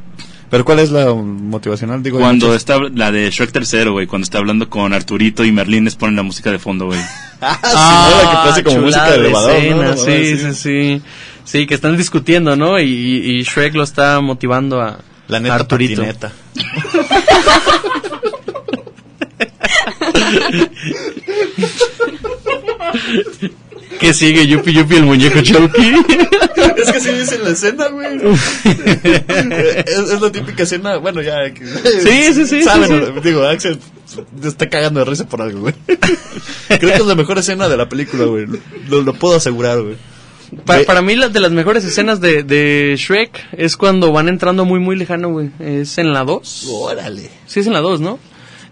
[0.50, 2.04] Pero ¿cuál es la motivacional?
[2.04, 5.86] Digo, Cuando está la de Shrek tercero, güey, cuando está hablando con Arturito y Merlín
[5.86, 7.00] les ponen la música de fondo, güey.
[7.42, 8.22] Ah, sí, ¿no?
[8.22, 9.98] La que parece como música de elevador, escena, ¿no?
[9.98, 11.02] Sí, sí, sí.
[11.46, 12.78] Sí, que están discutiendo, ¿no?
[12.82, 16.02] Y, y Shrek lo está motivando a La neta Arturito.
[16.02, 16.34] patineta.
[24.00, 25.94] Que sigue Yupi Yupi el muñeco Chucky.
[26.78, 28.18] es que sí dice en la escena, güey.
[29.86, 31.36] es, es la típica escena, bueno, ya.
[32.04, 33.80] Sí, sí, sí, Saben, sí, digo, Axel
[34.42, 35.74] se está cagando de risa por algo, güey.
[36.68, 38.46] Creo que es la mejor escena de la película, güey.
[38.90, 39.96] Lo, lo puedo asegurar, güey.
[40.66, 44.30] Pa- Ve- para mí, la de las mejores escenas de, de Shrek es cuando van
[44.30, 45.52] entrando muy, muy lejano, güey.
[45.60, 46.66] Es en la 2.
[46.72, 47.30] Órale.
[47.46, 48.18] Sí, es en la 2, ¿no?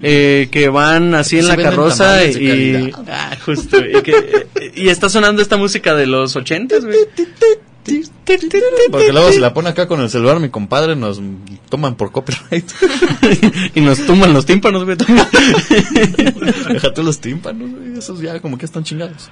[0.01, 2.91] Eh, que van así en Se la carroza y...
[3.07, 3.77] Ah, justo.
[3.79, 6.97] Y, que- y está sonando esta música de los ochentas, güey.
[8.91, 11.21] Porque luego si la pone acá con el celular, mi compadre nos
[11.69, 12.69] toman por copyright.
[13.75, 14.97] y nos tumban los tímpanos, güey.
[16.69, 17.97] Déjate los tímpanos, güey.
[17.97, 19.29] Esos ya como que están chingados.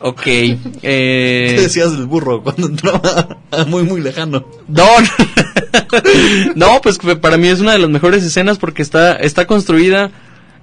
[0.00, 0.22] Ok.
[0.22, 4.44] ¿Qué Eh, decías del burro cuando entraba muy, muy lejano?
[4.68, 4.86] no,
[6.54, 10.10] no, pues para mí es una de las mejores escenas porque está, está construida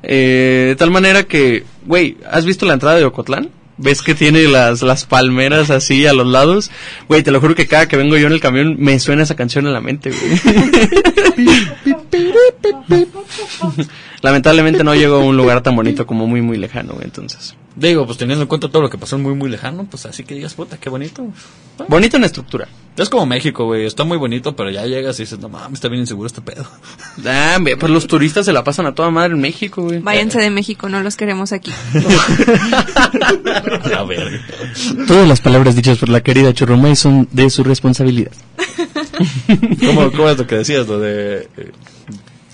[0.08, 3.50] eh, de tal manera que, güey, ¿has visto la entrada de Ocotlán?
[3.78, 6.72] ¿Ves que tiene las, las palmeras así a los lados?
[7.10, 9.36] Güey, te lo juro que cada que vengo yo en el camión me suena esa
[9.36, 10.40] canción en la mente, güey.
[14.22, 17.56] Lamentablemente no llego a un lugar tan bonito como muy, muy lejano, güey, entonces.
[17.76, 20.36] Digo, pues teniendo en cuenta todo lo que pasó muy, muy lejano, pues así que
[20.36, 21.28] digas, puta, qué bonito.
[21.90, 22.70] Bonito en estructura.
[22.96, 23.86] Es como México, güey.
[23.86, 26.66] Está muy bonito, pero ya llegas y dices, no mames, está bien inseguro este pedo.
[27.28, 30.00] Ah, pues los turistas se la pasan a toda madre en México, güey.
[30.00, 31.72] Váyanse de México, no los queremos aquí.
[33.96, 34.42] A ver.
[35.08, 38.32] Todas las palabras dichas por la querida Churrumay son de su responsabilidad.
[39.80, 40.88] ¿Cómo, ¿Cómo es lo que decías?
[40.88, 41.50] Lo de.
[41.58, 41.72] eh,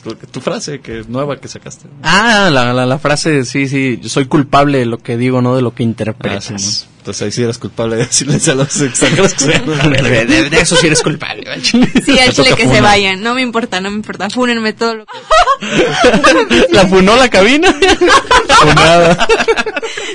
[0.03, 1.87] tu, tu frase que nueva que sacaste.
[2.03, 5.55] Ah, la, la, la frase, sí, sí, yo soy culpable de lo que digo, no
[5.55, 6.43] de lo que Ah, interpretas.
[6.45, 6.91] sí, ¿no?
[7.01, 9.45] Entonces ahí sí eres culpable de decirles a los extranjeros que
[10.11, 11.43] de, de- de eso sí eres culpable.
[11.63, 13.23] Sí, al chile que se vayan.
[13.23, 14.29] No me importa, no me importa.
[14.29, 16.67] Fúnenme todo lo que...
[16.71, 17.73] la funó la cabina.
[18.49, 19.27] Funada.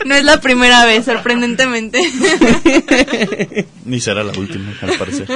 [0.04, 1.98] No es la primera vez, sorprendentemente.
[3.84, 5.26] Ni será la última, al parecer.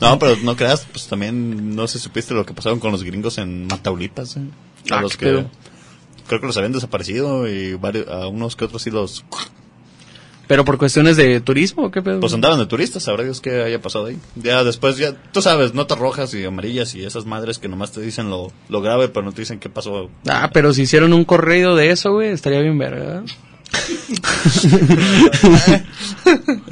[0.00, 3.02] No, pero no creas, pues también no sé si supiste lo que pasaron con los
[3.04, 4.36] gringos en Mataulipas.
[4.36, 4.40] eh.
[4.90, 5.50] A Ah, los qué que pedo.
[6.28, 9.24] creo que los habían desaparecido y varios, a unos que otros sí los
[10.48, 12.20] Pero por cuestiones de turismo, ¿o ¿qué pedo?
[12.20, 14.16] pues andaban de turistas, sabrá Dios qué haya pasado ahí.
[14.36, 18.00] Ya después ya tú sabes, notas rojas y amarillas y esas madres que nomás te
[18.00, 20.08] dicen lo, lo grave, pero no te dicen qué pasó.
[20.28, 23.24] Ah, pero si hicieron un corrido de eso, güey, estaría bien verga.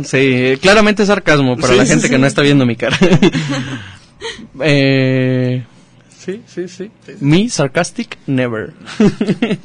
[0.05, 2.11] sí, claramente es sarcasmo para Sí, la gente sí.
[2.11, 2.97] que no está viendo mi cara.
[4.61, 5.65] eh,
[6.17, 6.91] sí, sí, sí.
[7.21, 8.73] Me sarcastic never.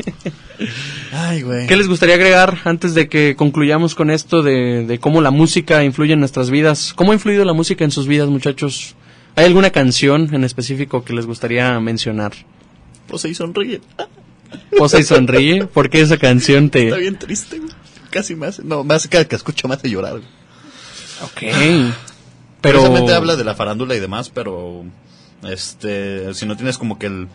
[1.14, 1.68] Ay, güey.
[1.68, 5.84] ¿Qué les gustaría agregar antes de que concluyamos con esto de, de cómo la música
[5.84, 6.94] influye en nuestras vidas?
[6.96, 8.96] ¿Cómo ha influido la música en sus vidas, muchachos?
[9.36, 12.34] ¿Hay alguna canción en específico que les gustaría mencionar?
[13.08, 13.82] Pues ahí sonríe.
[14.78, 16.86] Posa y sonríe, ¿por qué esa canción te...
[16.86, 17.70] Está bien triste, güey.
[18.10, 20.16] Casi hace, no, hace cada que escucho me hace llorar.
[21.24, 21.42] Ok.
[22.62, 22.80] Pero...
[22.82, 24.84] Precisamente habla de la farándula y demás, pero
[25.44, 27.30] este, si no tienes como que el,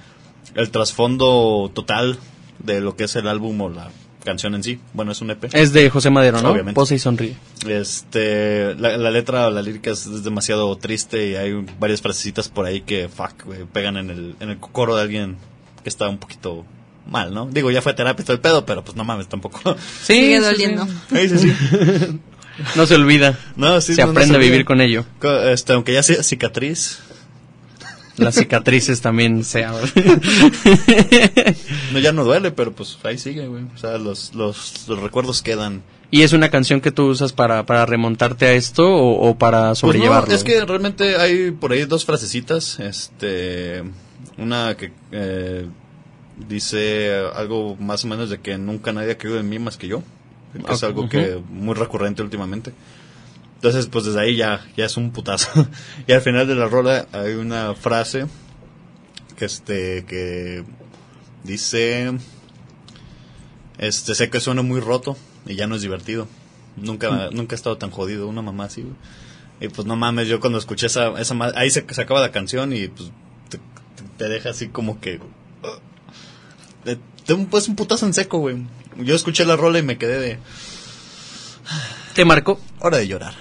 [0.55, 2.18] el trasfondo total
[2.59, 3.89] de lo que es el álbum o la
[4.22, 5.45] canción en sí, bueno, es un EP.
[5.55, 6.51] Es de José Madero, ¿no?
[6.51, 6.75] Obviamente.
[6.75, 7.37] Posa y sonríe.
[7.66, 12.49] Este, la, la letra o la lírica es, es demasiado triste y hay varias frasecitas
[12.49, 15.37] por ahí que, fuck, pegan en el, en el coro de alguien
[15.83, 16.64] que está un poquito
[17.07, 17.46] mal, ¿no?
[17.46, 19.61] Digo, ya fue terapia todo el pedo, pero pues no mames tampoco.
[20.02, 20.86] Sí, Sigue sí, doliendo.
[20.86, 21.16] sí.
[21.16, 21.52] Ahí sí, sí.
[22.76, 23.38] No se olvida.
[23.57, 25.05] No, sí, se no, no aprende a vivir con ello.
[25.46, 27.00] Este, aunque ya sea cicatriz,
[28.16, 29.90] Las cicatrices también se abren.
[31.92, 33.64] no, ya no duele, pero pues ahí sigue, güey.
[33.74, 35.82] O sea, los, los, los recuerdos quedan.
[36.11, 39.68] ¿Y es una canción que tú usas para, para remontarte a esto o, o para
[39.70, 40.28] Pues sobrellevarlo?
[40.28, 42.78] no, es que realmente hay por ahí dos frasecitas.
[42.78, 43.82] Este,
[44.38, 45.66] una que eh,
[46.49, 49.89] dice algo más o menos de que nunca nadie ha creído en mí más que
[49.89, 50.03] yo.
[50.53, 52.72] Que es algo que muy recurrente últimamente.
[53.57, 55.49] Entonces, pues desde ahí ya, ya es un putazo.
[56.07, 58.26] y al final de la rola hay una frase
[59.37, 60.64] que este, que
[61.43, 62.12] dice,
[63.78, 65.16] este, sé que suena muy roto
[65.47, 66.28] y ya no es divertido.
[66.76, 68.95] Nunca, nunca he estado tan jodido, una mamá así, güey.
[69.61, 72.72] Y pues no mames, yo cuando escuché esa, esa ahí se, se acaba la canción
[72.72, 73.11] y pues
[73.49, 73.62] te, te-
[74.18, 75.18] te deja así como que...
[75.18, 75.22] uh,
[76.85, 78.57] te un, pues un putazo en seco, güey.
[78.99, 80.39] Yo escuché la rola y me quedé de...
[82.14, 82.61] ¿Te marcó?
[82.80, 83.35] Hora de llorar.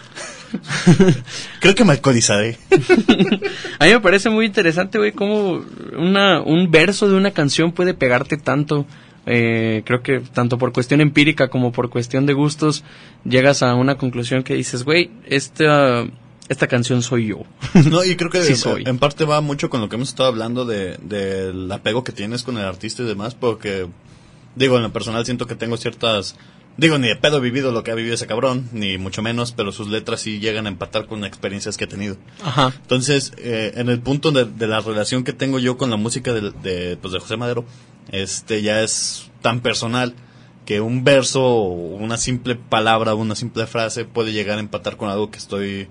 [1.60, 2.58] Creo que me alcoholizaré.
[3.80, 5.64] A mí me parece muy interesante, güey, cómo
[5.98, 8.86] una, un verso de una canción puede pegarte tanto.
[9.26, 12.84] Eh, creo que tanto por cuestión empírica como por cuestión de gustos
[13.24, 16.06] llegas a una conclusión que dices, güey, esta,
[16.50, 17.44] esta canción soy yo.
[17.90, 18.84] No, y creo que Sí soy.
[18.86, 22.44] en parte va mucho con lo que hemos estado hablando de, del apego que tienes
[22.44, 23.88] con el artista y demás, porque,
[24.56, 26.36] digo, en lo personal siento que tengo ciertas...
[26.76, 29.52] Digo, ni de pedo he vivido lo que ha vivido ese cabrón, ni mucho menos,
[29.52, 32.18] pero sus letras sí llegan a empatar con experiencias que he tenido.
[32.44, 32.74] Ajá.
[32.82, 36.34] Entonces, eh, en el punto de, de la relación que tengo yo con la música
[36.34, 37.64] de, de, pues, de José Madero,
[38.12, 40.16] este ya es tan personal
[40.66, 45.30] que un verso una simple palabra, una simple frase puede llegar a empatar con algo
[45.30, 45.88] que estoy,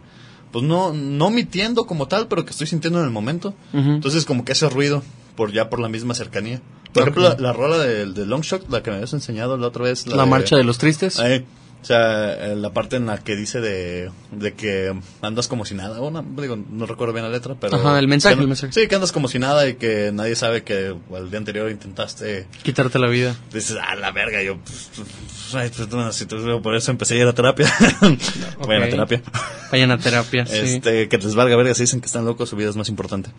[0.52, 3.54] pues no, no omitiendo como tal, pero que estoy sintiendo en el momento.
[3.72, 5.02] Entonces, como que ese ruido,
[5.34, 6.60] por ya por la misma cercanía.
[6.92, 9.68] Por ejemplo, la, la rola de, de Long Shot, la que me habías enseñado la
[9.68, 10.06] otra vez.
[10.06, 11.18] La, marcha de los tristes.
[11.18, 11.46] Ahí,
[11.82, 15.74] o sea, eh, la parte en la que dice de, de que andas como si
[15.74, 17.76] nada, o no, digo, no recuerdo bien la letra, pero...
[17.76, 18.72] Ajá, el mensaje, que el mensaje.
[18.72, 22.46] Sí, que andas como si nada y que nadie sabe que el día anterior intentaste...
[22.62, 23.34] Quitarte la vida.
[23.52, 24.58] Dices, ah, la verga, yo...
[24.58, 27.66] pues, pues, pues, por eso empecé a ir a terapia.
[28.66, 29.22] Vayan a terapia.
[29.72, 30.56] Vayan a terapia, sí.
[30.58, 33.30] Este, que les valga verga, si dicen que están locos, su vida es más importante.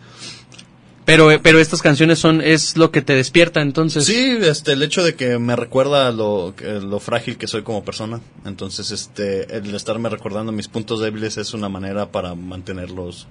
[1.04, 4.06] Pero, eh, pero estas canciones son, es lo que te despierta entonces.
[4.06, 8.20] Sí, este, el hecho de que me recuerda lo, lo frágil que soy como persona.
[8.46, 13.26] Entonces, este, el estarme recordando mis puntos débiles es una manera para mantenerlos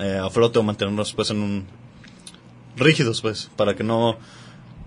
[0.00, 1.64] eh, a flote o mantenerlos, pues, en un
[2.76, 4.18] rígidos, pues, para que no,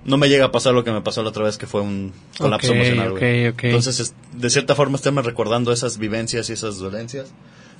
[0.06, 2.14] no me llegue a pasar lo que me pasó la otra vez, que fue un
[2.38, 3.12] colapso Ok, emocional.
[3.12, 3.48] güey.
[3.48, 3.64] ok, ok.
[3.66, 7.32] Entonces, es- de cierta forma, estarme recordando esas vivencias y esas dolencias,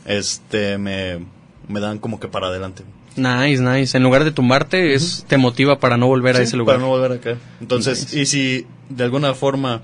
[0.06, 1.20] este, me,
[1.68, 2.84] me dan como que para adelante.
[3.16, 3.96] Nice, nice.
[3.98, 6.78] En lugar de tumbarte, es, te motiva para no volver a ese lugar.
[6.78, 7.38] Para no volver a caer.
[7.60, 8.20] Entonces, Nice.
[8.22, 9.82] y si de alguna forma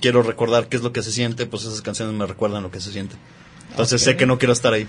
[0.00, 2.80] quiero recordar qué es lo que se siente, pues esas canciones me recuerdan lo que
[2.80, 3.16] se siente.
[3.70, 4.86] Entonces sé que no quiero estar ahí.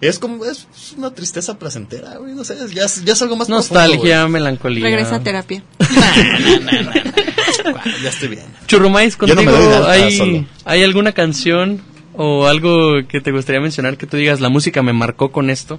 [0.00, 3.48] Es como, es una tristeza placentera, güey, no sé, ya, es- ya es algo más
[3.50, 4.82] Nostalgia, melancolía.
[4.82, 5.62] Regresa a terapia.
[5.78, 8.02] profundo, güey.
[8.02, 8.44] Ya estoy bien.
[8.66, 9.52] Churrumais, no contigo
[9.86, 10.46] hay.
[10.64, 11.82] ¿hay alguna canción
[12.14, 15.78] o algo que te gustaría mencionar que tú digas, la música me marcó con esto?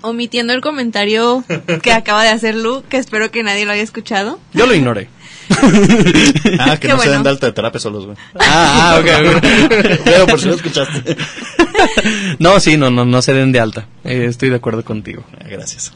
[0.00, 1.44] Omitiendo el comentario
[1.82, 4.38] que acaba de hacer Lu, que espero que nadie lo haya escuchado.
[4.52, 5.08] Yo lo ignoré.
[6.60, 8.16] Ah, que Qué no se den de alta de terapia solos, güey.
[8.38, 9.42] Ah, ah, ok, ok.
[10.04, 11.16] Pero por si lo escuchaste.
[12.40, 13.86] No, sí, no, no, no se den de alta.
[14.02, 15.24] Eh, estoy de acuerdo contigo.
[15.38, 15.92] Ah, Gracias.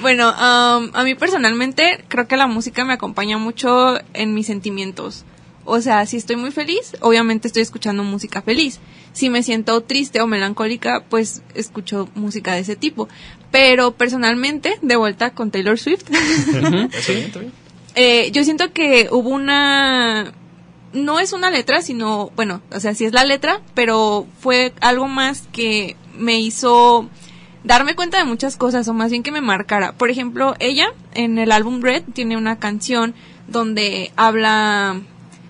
[0.00, 5.24] Bueno, um, a mí personalmente creo que la música me acompaña mucho en mis sentimientos.
[5.68, 8.80] O sea, si estoy muy feliz, obviamente estoy escuchando música feliz.
[9.12, 13.06] Si me siento triste o melancólica, pues escucho música de ese tipo.
[13.50, 16.04] Pero personalmente, de vuelta con Taylor Swift,
[17.94, 20.32] eh, yo siento que hubo una...
[20.94, 25.06] No es una letra, sino, bueno, o sea, sí es la letra, pero fue algo
[25.06, 27.10] más que me hizo
[27.62, 29.92] darme cuenta de muchas cosas, o más bien que me marcara.
[29.92, 33.14] Por ejemplo, ella en el álbum Red tiene una canción
[33.48, 35.02] donde habla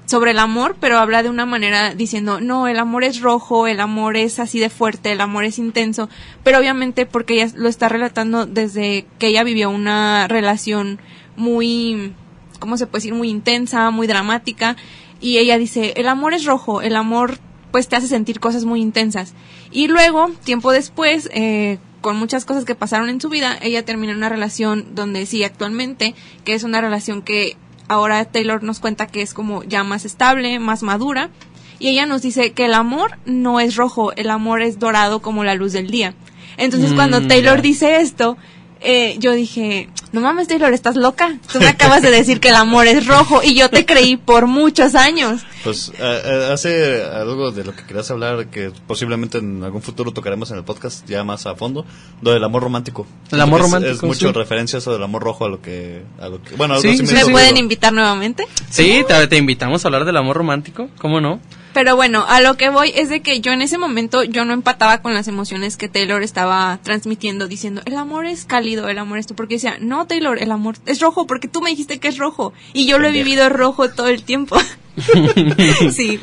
[0.09, 3.79] sobre el amor, pero habla de una manera diciendo, no, el amor es rojo, el
[3.79, 6.09] amor es así de fuerte, el amor es intenso,
[6.43, 10.99] pero obviamente porque ella lo está relatando desde que ella vivió una relación
[11.37, 12.15] muy,
[12.59, 13.15] ¿cómo se puede decir?
[13.15, 14.77] Muy intensa, muy dramática,
[15.21, 17.39] y ella dice, el amor es rojo, el amor
[17.71, 19.35] pues te hace sentir cosas muy intensas.
[19.71, 24.15] Y luego, tiempo después, eh, con muchas cosas que pasaron en su vida, ella terminó
[24.15, 26.15] una relación donde sí, actualmente,
[26.47, 30.59] que es una relación que ahora Taylor nos cuenta que es como ya más estable,
[30.59, 31.31] más madura,
[31.79, 35.45] y ella nos dice que el amor no es rojo, el amor es dorado como
[35.45, 36.15] la luz del día.
[36.57, 37.63] Entonces, Mm, cuando Taylor ya.
[37.63, 38.37] dice esto,
[38.81, 41.39] eh, yo dije, no mames Taylor, estás loca.
[41.53, 44.47] Tú me acabas de decir que el amor es rojo y yo te creí por
[44.47, 45.43] muchos años.
[45.65, 50.13] Pues eh, eh, hace algo de lo que querías hablar que posiblemente en algún futuro
[50.13, 51.85] tocaremos en el podcast ya más a fondo,
[52.23, 53.07] lo del amor romántico.
[53.31, 54.33] El amor Es- romántico, Es, mucho sí.
[54.33, 56.03] referencia eso del amor rojo a lo que...
[56.21, 58.47] A lo que bueno, algo Sí, así sí, me ¿Me hizo pueden invitar nuevamente?
[58.71, 61.41] Sí, te, te invitamos a hablar del amor romántico, ¿cómo no?
[61.79, 64.53] Pero bueno, a lo que voy es de que yo en ese momento yo no
[64.53, 69.19] empataba con las emociones que Taylor estaba transmitiendo diciendo, el amor es cálido, el amor
[69.19, 72.09] es esto, porque decía, no Taylor, el amor es rojo porque tú me dijiste que
[72.09, 74.57] es rojo y yo lo he vivido rojo todo el tiempo.
[75.93, 76.21] sí,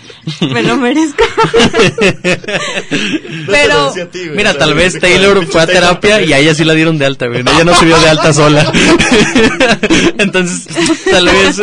[0.52, 1.24] me lo merezco.
[3.48, 3.94] Pero-
[4.36, 7.28] Mira, tal vez Taylor fue a terapia y a ella sí la dieron de alta,
[7.28, 7.42] güey.
[7.42, 8.64] Ella no subió de alta sola.
[10.18, 10.68] Entonces,
[11.10, 11.62] tal vez.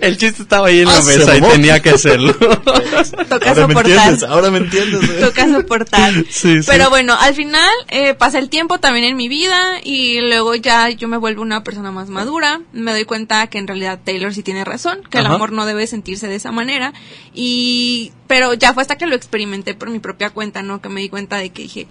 [0.00, 2.34] El chiste estaba ahí en la Ah, se mesa y tenía que hacerlo.
[2.34, 3.86] Toca Ahora me soportar.
[3.86, 5.06] entiendes, ahora me entiendes.
[5.06, 5.20] güey.
[5.20, 6.12] toca soportar.
[6.30, 6.68] Sí, sí.
[6.68, 10.90] Pero bueno, al final eh, pasa el tiempo también en mi vida y luego ya
[10.90, 12.60] yo me vuelvo una persona más madura.
[12.72, 15.86] Me doy cuenta que en realidad Taylor sí tiene razón, que el amor no debe
[15.86, 16.92] sentirse de esa manera.
[17.34, 20.80] Y pero ya fue hasta que lo experimenté por mi propia cuenta, ¿no?
[20.80, 21.86] Que me di cuenta de que dije,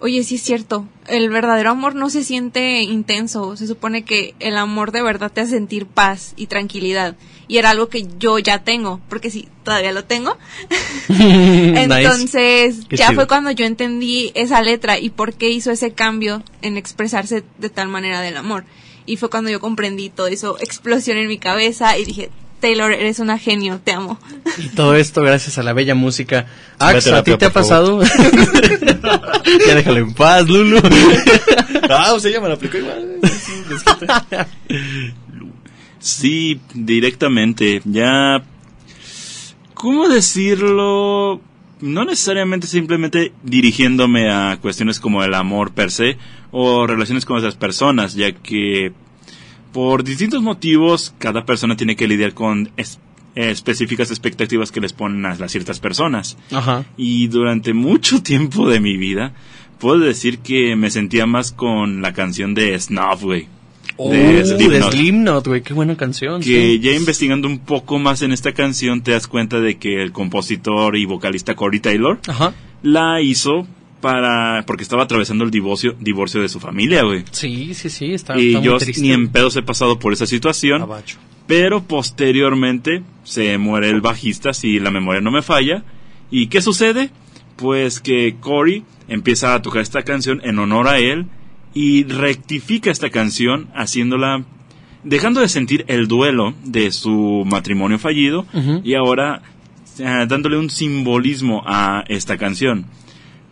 [0.00, 3.56] oye, sí es cierto, el verdadero amor no se siente intenso.
[3.56, 7.16] Se supone que el amor de verdad te hace sentir paz y tranquilidad.
[7.48, 10.36] Y era algo que yo ya tengo, porque sí, todavía lo tengo.
[11.08, 16.76] Entonces, ya fue cuando yo entendí esa letra y por qué hizo ese cambio en
[16.76, 18.64] expresarse de tal manera del amor.
[19.08, 22.30] Y fue cuando yo comprendí todo eso, explosión en mi cabeza y dije,
[22.60, 24.18] Taylor, eres una genio, te amo.
[24.58, 26.46] Y todo esto gracias a la bella música.
[26.78, 28.02] Ax, ¿a ti te ha pasado?
[29.66, 30.80] ya déjalo en paz, Lulu.
[31.90, 33.18] Ah, o sea, ella me lo aplicó igual.
[36.00, 37.80] Sí, directamente.
[37.86, 38.42] Ya.
[39.72, 41.40] ¿Cómo decirlo?
[41.80, 46.18] No necesariamente simplemente dirigiéndome a cuestiones como el amor per se
[46.50, 48.92] o relaciones con esas personas, ya que
[49.72, 52.98] por distintos motivos cada persona tiene que lidiar con es-
[53.34, 56.36] específicas expectativas que les ponen a las ciertas personas.
[56.50, 56.84] Ajá.
[56.96, 59.32] Y durante mucho tiempo de mi vida,
[59.78, 63.46] puedo decir que me sentía más con la canción de Snuff, güey.
[64.00, 64.92] Oh, de de Slipknot.
[64.92, 66.40] Slipknot, güey, qué buena canción.
[66.40, 66.80] Que sí.
[66.80, 70.96] ya investigando un poco más en esta canción te das cuenta de que el compositor
[70.96, 72.54] y vocalista Corey Taylor Ajá.
[72.82, 73.66] la hizo
[74.00, 77.24] para porque estaba atravesando el divorcio divorcio de su familia, güey.
[77.30, 79.02] Sí, sí, sí, está, Y está muy yo triste.
[79.02, 81.18] ni en pedos he pasado por esa situación, Abacho.
[81.46, 85.82] pero posteriormente se muere el bajista si la memoria no me falla.
[86.30, 87.10] ¿Y qué sucede?
[87.56, 91.26] Pues que Corey empieza a tocar esta canción en honor a él
[91.74, 94.44] y rectifica esta canción haciéndola
[95.04, 98.46] dejando de sentir el duelo de su matrimonio fallido
[98.84, 99.42] y ahora
[99.98, 102.84] eh, dándole un simbolismo a esta canción.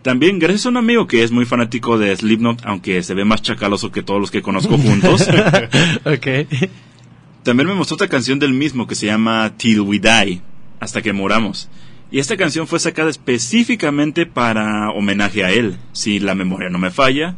[0.06, 3.42] También gracias a un amigo que es muy fanático de Slipknot, aunque se ve más
[3.42, 5.26] chacaloso que todos los que conozco juntos,
[6.04, 6.26] ok.
[7.42, 10.40] también me mostró otra canción del mismo que se llama Till We Die,
[10.78, 11.68] hasta que moramos.
[12.12, 16.92] Y esta canción fue sacada específicamente para homenaje a él, si la memoria no me
[16.92, 17.34] falla.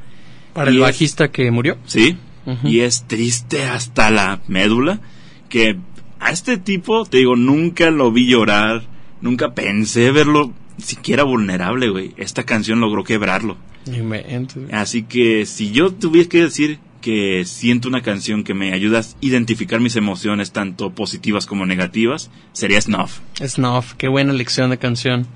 [0.53, 1.79] Para Y el es- bajista que murió.
[1.87, 2.19] Sí,
[2.65, 5.01] y es triste hasta la médula
[5.49, 5.79] que
[6.21, 8.83] a este tipo, te digo, nunca lo vi llorar,
[9.23, 12.15] nunca pensé verlo siquiera vulnerable, güey.
[12.17, 13.57] Esta canción logró quebrarlo.
[14.73, 19.05] Así que si yo tuviera que decir que siento una canción que me ayuda a
[19.21, 23.21] identificar mis emociones tanto positivas como negativas, sería Snuff.
[23.41, 25.27] Snuff, qué buena elección de canción.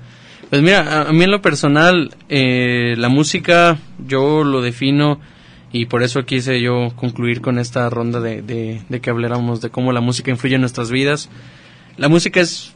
[0.49, 5.19] Pues mira, a, a mí en lo personal, eh, la música yo lo defino
[5.71, 9.69] y por eso quise yo concluir con esta ronda de, de, de que habláramos de
[9.71, 11.29] cómo la música influye en nuestras vidas.
[11.97, 12.75] La música es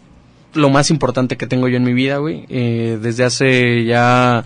[0.54, 2.46] lo más importante que tengo yo en mi vida, güey.
[2.50, 4.46] Eh, desde hace ya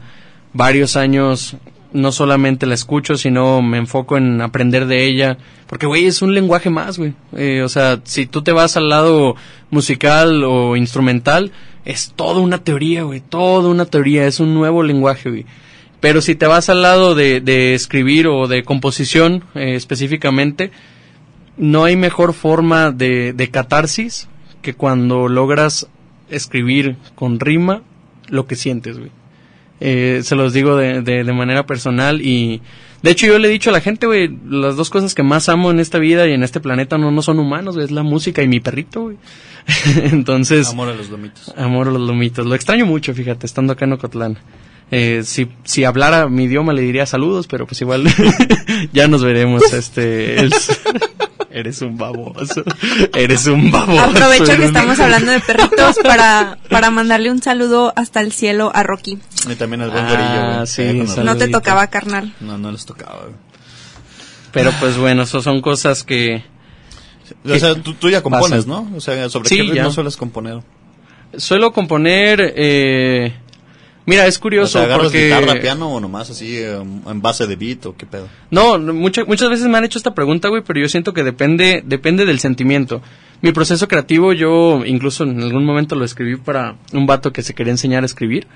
[0.54, 1.56] varios años
[1.94, 5.38] no solamente la escucho, sino me enfoco en aprender de ella.
[5.68, 7.14] Porque, güey, es un lenguaje más, güey.
[7.36, 9.36] Eh, o sea, si tú te vas al lado
[9.70, 11.52] musical o instrumental,
[11.86, 13.22] es toda una teoría, güey.
[13.22, 14.26] Toda una teoría.
[14.26, 15.46] Es un nuevo lenguaje, güey.
[16.00, 20.72] Pero si te vas al lado de, de escribir o de composición eh, específicamente,
[21.58, 24.28] no hay mejor forma de, de catarsis
[24.62, 25.88] que cuando logras
[26.30, 27.82] escribir con rima
[28.30, 29.12] lo que sientes, güey.
[29.84, 32.62] Eh, se los digo de, de, de manera personal y
[33.02, 35.50] de hecho yo le he dicho a la gente, güey, las dos cosas que más
[35.50, 38.44] amo en esta vida y en este planeta no, no son humanos, es la música
[38.44, 39.18] y mi perrito, güey.
[40.04, 41.52] Entonces, Amor a los lomitos.
[41.58, 42.46] Amor a los lomitos.
[42.46, 44.38] Lo extraño mucho, fíjate, estando acá en Ocotlán.
[44.92, 48.04] Eh, si, si hablara mi idioma le diría saludos, pero pues igual
[48.94, 49.74] ya nos veremos.
[49.74, 50.54] Este, el-
[51.54, 52.64] eres un baboso.
[53.14, 54.02] Eres un baboso.
[54.02, 58.84] Aprovecho que estamos hablando de perritos para, para mandarle un saludo hasta el cielo a
[58.84, 59.18] Rocky.
[59.50, 61.24] Y también al buen Ah, gorillo, sí, Eh.
[61.24, 62.34] No te tocaba, carnal.
[62.40, 63.24] No, no les tocaba.
[64.52, 66.44] Pero pues bueno, eso son cosas que
[67.46, 68.70] O sea, tú, tú ya compones, Pasan.
[68.92, 68.98] ¿no?
[68.98, 69.92] O sea, ¿sobre Sí, qué ritmo ya.
[69.92, 70.62] sueles componer?
[71.38, 72.54] suelo componer.
[72.58, 73.34] Eh,
[74.06, 76.76] mira, es curioso ¿agarras porque guitarra, piano o nomás así eh,
[77.08, 78.28] en base de beat o qué pedo?
[78.50, 81.24] No, no, mucha- muchas veces me han hecho esta pregunta, güey, pero yo siento que
[81.24, 83.02] depende, depende del sentimiento.
[83.42, 87.54] Mi proceso creativo, yo incluso en algún momento lo escribí para un vato que se
[87.56, 88.48] quería enseñar a escribir.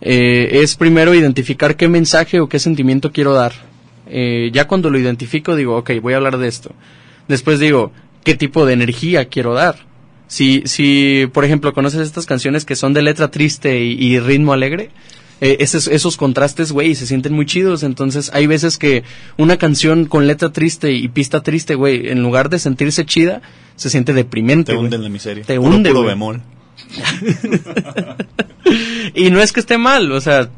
[0.00, 3.52] Eh, es primero identificar qué mensaje o qué sentimiento quiero dar.
[4.06, 6.72] Eh, ya cuando lo identifico digo, ok, voy a hablar de esto.
[7.26, 7.92] Después digo,
[8.24, 9.87] qué tipo de energía quiero dar.
[10.28, 14.52] Si, si por ejemplo, conoces estas canciones que son de letra triste y, y ritmo
[14.52, 14.90] alegre,
[15.40, 17.82] eh, esos, esos contrastes, güey, se sienten muy chidos.
[17.82, 19.04] Entonces, hay veces que
[19.36, 23.40] una canción con letra triste y pista triste, güey, en lugar de sentirse chida,
[23.76, 24.72] se siente deprimente.
[24.72, 25.44] Te hunde en la miseria.
[25.44, 26.42] Te Puro- hunde, Puro bemol.
[29.14, 30.50] Y no es que esté mal, o sea,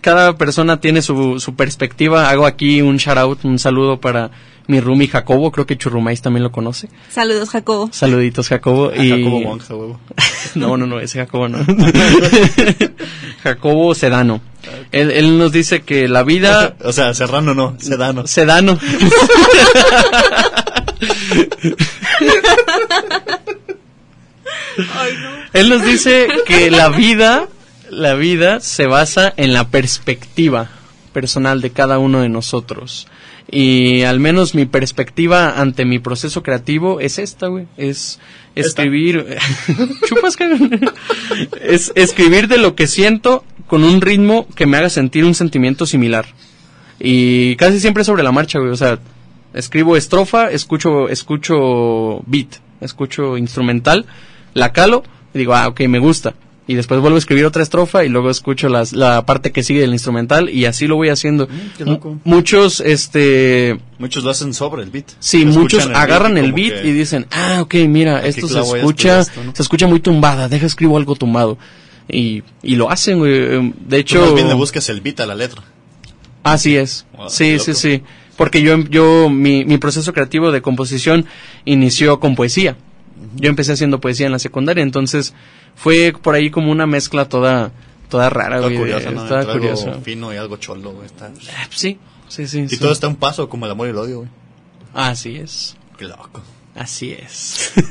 [0.00, 2.30] cada persona tiene su, su perspectiva.
[2.30, 4.30] Hago aquí un shout out, un saludo para
[4.66, 6.88] mi roomie Jacobo, creo que Churrumais también lo conoce.
[7.08, 7.88] Saludos, Jacobo.
[7.92, 8.92] Saluditos Jacobo.
[8.94, 9.10] Y...
[9.10, 10.00] Jacobo Monja, huevo.
[10.54, 11.58] no, no, no, ese Jacobo no.
[13.42, 14.40] Jacobo Sedano.
[14.92, 16.76] Él, él nos dice que la vida...
[16.84, 18.26] O sea, Serrano no, Sedano.
[18.26, 18.78] Sedano.
[25.52, 27.46] Él nos dice que la vida,
[27.90, 30.70] la vida se basa en la perspectiva
[31.12, 33.06] personal de cada uno de nosotros.
[33.54, 37.66] Y al menos mi perspectiva ante mi proceso creativo es esta, güey.
[37.76, 38.18] Es
[38.54, 39.36] escribir.
[40.08, 40.38] Chupas.
[41.60, 45.84] Es escribir de lo que siento con un ritmo que me haga sentir un sentimiento
[45.84, 46.24] similar.
[46.98, 48.70] Y casi siempre sobre la marcha, güey.
[48.70, 48.98] O sea,
[49.52, 54.06] escribo estrofa, escucho, escucho beat, escucho instrumental,
[54.54, 55.02] la calo
[55.34, 56.34] y digo, ah, ok, me gusta.
[56.66, 59.80] Y después vuelvo a escribir otra estrofa y luego escucho las, la parte que sigue
[59.80, 61.48] del instrumental y así lo voy haciendo.
[61.76, 62.10] qué loco.
[62.12, 65.06] M- Muchos, este, Muchos lo hacen sobre el beat.
[65.18, 69.42] Sí, muchos el agarran el beat y dicen, ah, ok, mira, esto se escucha, esto,
[69.44, 69.52] ¿no?
[69.56, 71.58] se escucha muy tumbada, deja escribo algo tumbado.
[72.08, 73.32] Y, y lo hacen, güey.
[73.32, 75.62] De Tú hecho, más bien le buscas el beat a la letra.
[76.44, 77.06] así es.
[77.16, 78.02] Wow, sí, sí, sí.
[78.36, 81.26] Porque yo, yo mi, mi proceso creativo de composición
[81.64, 82.76] inició con poesía.
[83.36, 85.34] Yo empecé haciendo poesía en la secundaria, entonces
[85.74, 87.72] fue por ahí como una mezcla toda,
[88.08, 88.76] toda rara, güey.
[88.76, 89.22] curioso, ¿no?
[89.22, 90.00] estaba Entre algo curioso.
[90.02, 91.06] fino y algo cholo, güey.
[91.06, 91.30] Está...
[91.56, 91.98] Ah, Sí,
[92.28, 92.60] sí, sí.
[92.60, 92.78] Y sí.
[92.78, 94.28] todo está un paso, como el amor y el odio, güey.
[94.94, 95.76] Así es.
[95.96, 96.42] Qué loco.
[96.74, 97.72] Así es.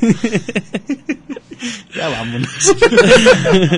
[1.94, 2.50] Ya vámonos.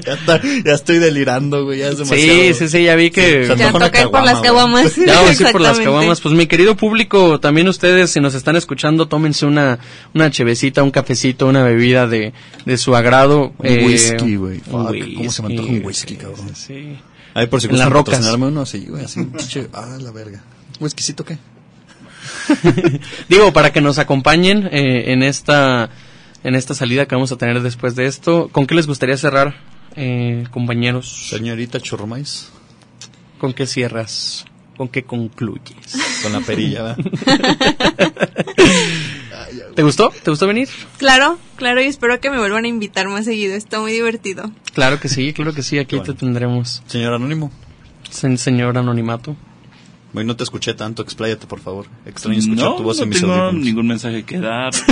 [0.07, 1.81] ya, está- ya estoy delirando, güey.
[1.81, 2.23] Ya es demasiado.
[2.33, 3.47] Sí, sí, sí, ya vi que...
[3.47, 4.97] Se Ya toca ir por las caguama, caguamas.
[4.97, 6.21] Ya vamos a ir por las caguamas.
[6.23, 9.79] Pues mi querido público, también ustedes, si nos están escuchando, tómense una,
[10.15, 12.33] una chevecita, un cafecito, una bebida de,
[12.65, 13.53] de su agrado.
[13.59, 14.63] Un eh, whisky, güey.
[14.71, 16.57] un Fuck, ¿cómo se me antoja un whisky, sí, cabrón?
[16.57, 16.97] Sí.
[17.35, 18.15] Ay, por si En las gustan rocas.
[18.15, 19.05] patrocinarme uno, sí, güey.
[19.05, 19.29] Así.
[19.75, 20.43] Ah, la verga.
[20.81, 21.37] ¿Whiskycito qué?
[23.29, 25.91] Digo, para que nos acompañen eh, en esta
[26.43, 28.49] en esta salida que vamos a tener después de esto.
[28.53, 29.55] ¿Con qué les gustaría cerrar,
[29.97, 31.29] eh, compañeros?
[31.31, 32.51] Señorita Churrumais,
[33.39, 34.45] ¿Con qué cierras?
[34.77, 36.21] ¿Con qué concluyes?
[36.23, 36.97] con la perilla, ¿verdad?
[39.75, 40.13] ¿Te gustó?
[40.23, 40.69] ¿Te gustó venir?
[40.99, 43.55] Claro, claro, y espero que me vuelvan a invitar más seguido.
[43.55, 44.51] Está muy divertido.
[44.73, 45.79] Claro que sí, claro que sí.
[45.79, 47.51] Aquí te tendremos, Señor Anónimo,
[48.11, 49.37] sen- señor anonimato.
[50.15, 51.87] Hoy no te escuché tanto, expláyate, por favor.
[52.07, 53.65] Extraño escuchar No, tu voz no en mis tengo audífonos.
[53.65, 54.73] ningún mensaje que dar.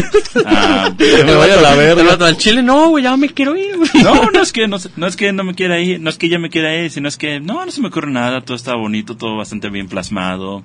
[0.44, 2.27] Ah, Me voy a la verga.
[2.27, 5.07] Al chile, no, güey, ya me quiero ir, no, no es que no, se- no
[5.07, 7.16] es que no me quiera ir, no es que ya me quiera ir, sino es
[7.16, 10.62] que no, no se me ocurre nada, todo está bonito, todo bastante bien plasmado.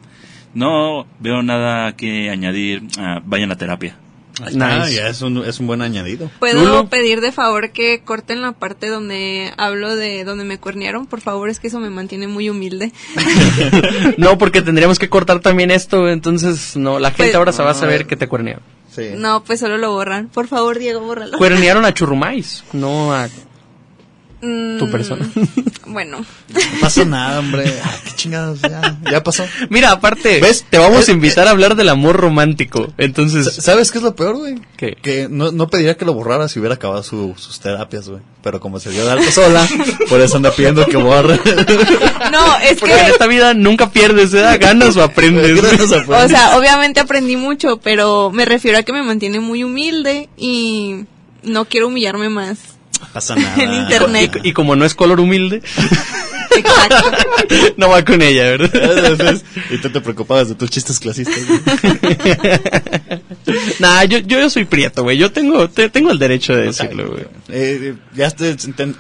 [0.53, 2.83] No veo nada que añadir.
[2.97, 3.97] Ah, vayan a terapia.
[4.45, 4.93] Está, Nice.
[4.95, 6.29] ya es un, es un buen añadido.
[6.39, 6.87] ¿Puedo Lulo.
[6.89, 11.07] pedir de favor que corten la parte donde hablo de donde me cuernearon?
[11.07, 12.91] Por favor, es que eso me mantiene muy humilde.
[14.17, 17.71] No, porque tendríamos que cortar también esto, entonces no, la gente Pues- ahora se va
[17.71, 18.63] a saber que te cuernearon.
[18.93, 19.09] Sí.
[19.15, 20.27] No, pues solo lo borran.
[20.29, 21.37] Por favor, Diego, bórralo.
[21.37, 23.27] Cuernearon a Churrumais, no a
[24.41, 25.27] tu persona.
[25.89, 27.63] Bueno, No pasa nada, hombre.
[27.81, 29.45] Ay, qué chingados, ya, ya pasó.
[29.69, 30.65] Mira, aparte, ¿Ves?
[30.69, 32.93] te vamos a invitar a hablar del amor romántico.
[32.97, 34.55] Entonces, ¿Sabes qué es lo peor, güey?
[34.75, 34.97] ¿Qué?
[35.01, 38.21] Que no, no pediría que lo borrara si hubiera acabado su- sus terapias, güey.
[38.43, 39.65] Pero como se dio de alta sola,
[40.09, 41.39] por eso anda pidiendo que borre.
[42.33, 44.57] no, es porque en que, esta vida nunca pierdes, ¿eh?
[44.59, 45.57] ganas o aprendes.
[45.79, 51.05] o sea, obviamente aprendí mucho, pero me refiero a que me mantiene muy humilde y
[51.43, 52.57] no quiero humillarme más.
[53.13, 53.55] Pasa nada.
[53.63, 54.39] En internet.
[54.43, 55.61] y, y como no es color humilde,
[56.55, 57.11] Exacto.
[57.77, 59.41] no va con ella, ¿verdad?
[59.69, 61.37] y tú te preocupabas de tus chistes clasistas.
[61.45, 61.59] güey.
[63.79, 65.17] nah, yo, yo, soy prieto, güey.
[65.17, 67.25] Yo tengo, te- tengo el derecho de decirlo, güey.
[67.49, 68.95] Eh, ya enten-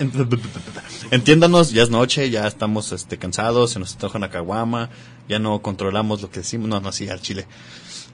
[1.11, 4.89] entiéndanos, ya es noche, ya estamos este, cansados, se nos antoja una caguama,
[5.27, 6.69] ya no controlamos lo que decimos.
[6.69, 7.47] No, no, sí, al chile.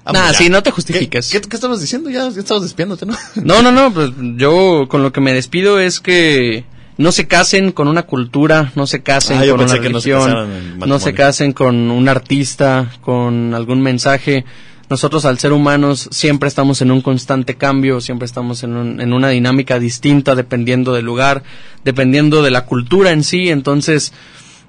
[0.06, 0.38] Vamos, Nah, ya.
[0.38, 1.30] sí, no te ¿Qué, justifiques.
[1.32, 2.10] qué, qué estabas diciendo?
[2.10, 3.16] Ya, ya estabas despiándote, ¿no?
[3.44, 6.66] No, no, no, pues yo con lo que me despido es que
[6.98, 11.00] no se casen con una cultura, no se casen Ah, con una no religión, no
[11.00, 14.46] se casen con un artista, con algún mensaje.
[14.90, 19.14] Nosotros al ser humanos siempre estamos en un constante cambio, siempre estamos en, un- en
[19.14, 21.42] una dinámica distinta dependiendo del lugar,
[21.84, 23.50] dependiendo de la cultura en sí.
[23.50, 24.14] Entonces,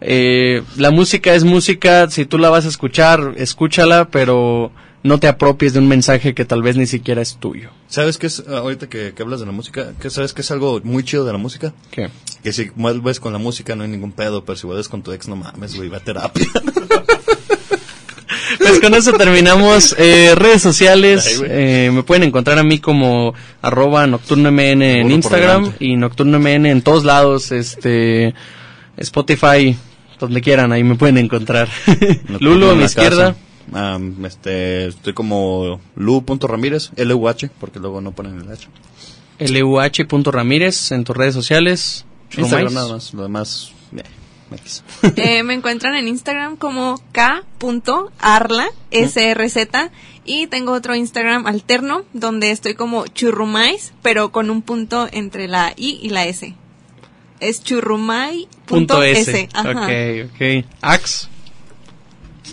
[0.01, 4.71] eh, la música es música, si tú la vas a escuchar, escúchala, pero
[5.05, 7.71] no te apropies de un mensaje que tal vez ni siquiera es tuyo.
[7.89, 10.51] ¿Sabes qué es, ah, ahorita que, que hablas de la música, ¿qué, ¿sabes qué es
[10.51, 11.75] algo muy chido de la música?
[11.91, 12.09] ¿Qué?
[12.43, 15.13] Que si vuelves con la música no hay ningún pedo, pero si vuelves con tu
[15.13, 16.47] ex no mames, güey, va a terapia.
[18.59, 19.95] Pues con eso terminamos.
[19.99, 25.97] Eh, redes sociales, eh, me pueden encontrar a mí como arroba nocturnomn en Instagram y
[25.97, 28.35] nocturnomn en todos lados, este
[28.97, 29.77] Spotify,
[30.21, 31.69] donde quieran, ahí me pueden encontrar.
[32.41, 33.33] Lulo a mi izquierda.
[33.33, 33.45] casa.
[33.73, 38.69] Am, este, estoy como lu.ramírez, L-U-H, porque luego no ponen el H.
[39.39, 42.05] luh.ramírez en tus redes sociales.
[42.37, 44.03] Instagram nada más, lo demás, eh.
[45.17, 49.91] Eh, me encuentran en Instagram como k.arla, S-R-Z,
[50.25, 55.73] y tengo otro Instagram alterno donde estoy como churrumais, pero con un punto entre la
[55.77, 56.55] I y la S.
[57.41, 59.31] Es churrumai Punto S.
[59.31, 59.49] S.
[59.53, 59.85] Ajá.
[59.85, 60.65] Ok, ok.
[60.81, 61.29] Ax.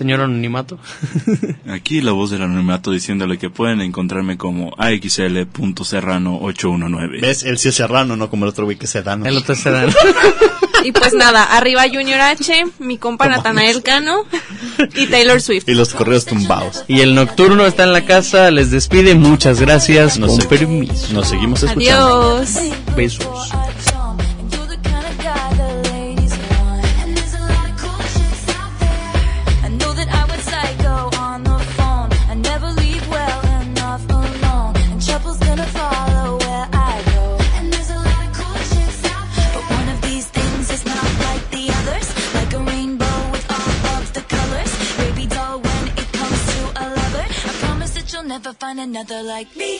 [0.01, 0.79] Señor Anonimato.
[1.69, 7.21] Aquí la voz del anonimato diciéndole que pueden encontrarme como AXL.serrano819.
[7.21, 7.43] ¿Ves?
[7.43, 9.27] Él sí es serrano, no como el otro güey que es sedano.
[9.27, 9.93] El otro se dan.
[10.83, 14.25] Y pues nada, arriba Junior H, mi compa Natanael Cano
[14.95, 15.69] y Taylor Swift.
[15.69, 16.85] Y los correos tumbados.
[16.87, 21.13] Y el nocturno está en la casa, les despide, muchas gracias, No con permiso.
[21.13, 22.37] Nos seguimos escuchando.
[22.37, 22.55] Adiós.
[22.95, 23.51] Besos.
[48.53, 49.79] Find another like me.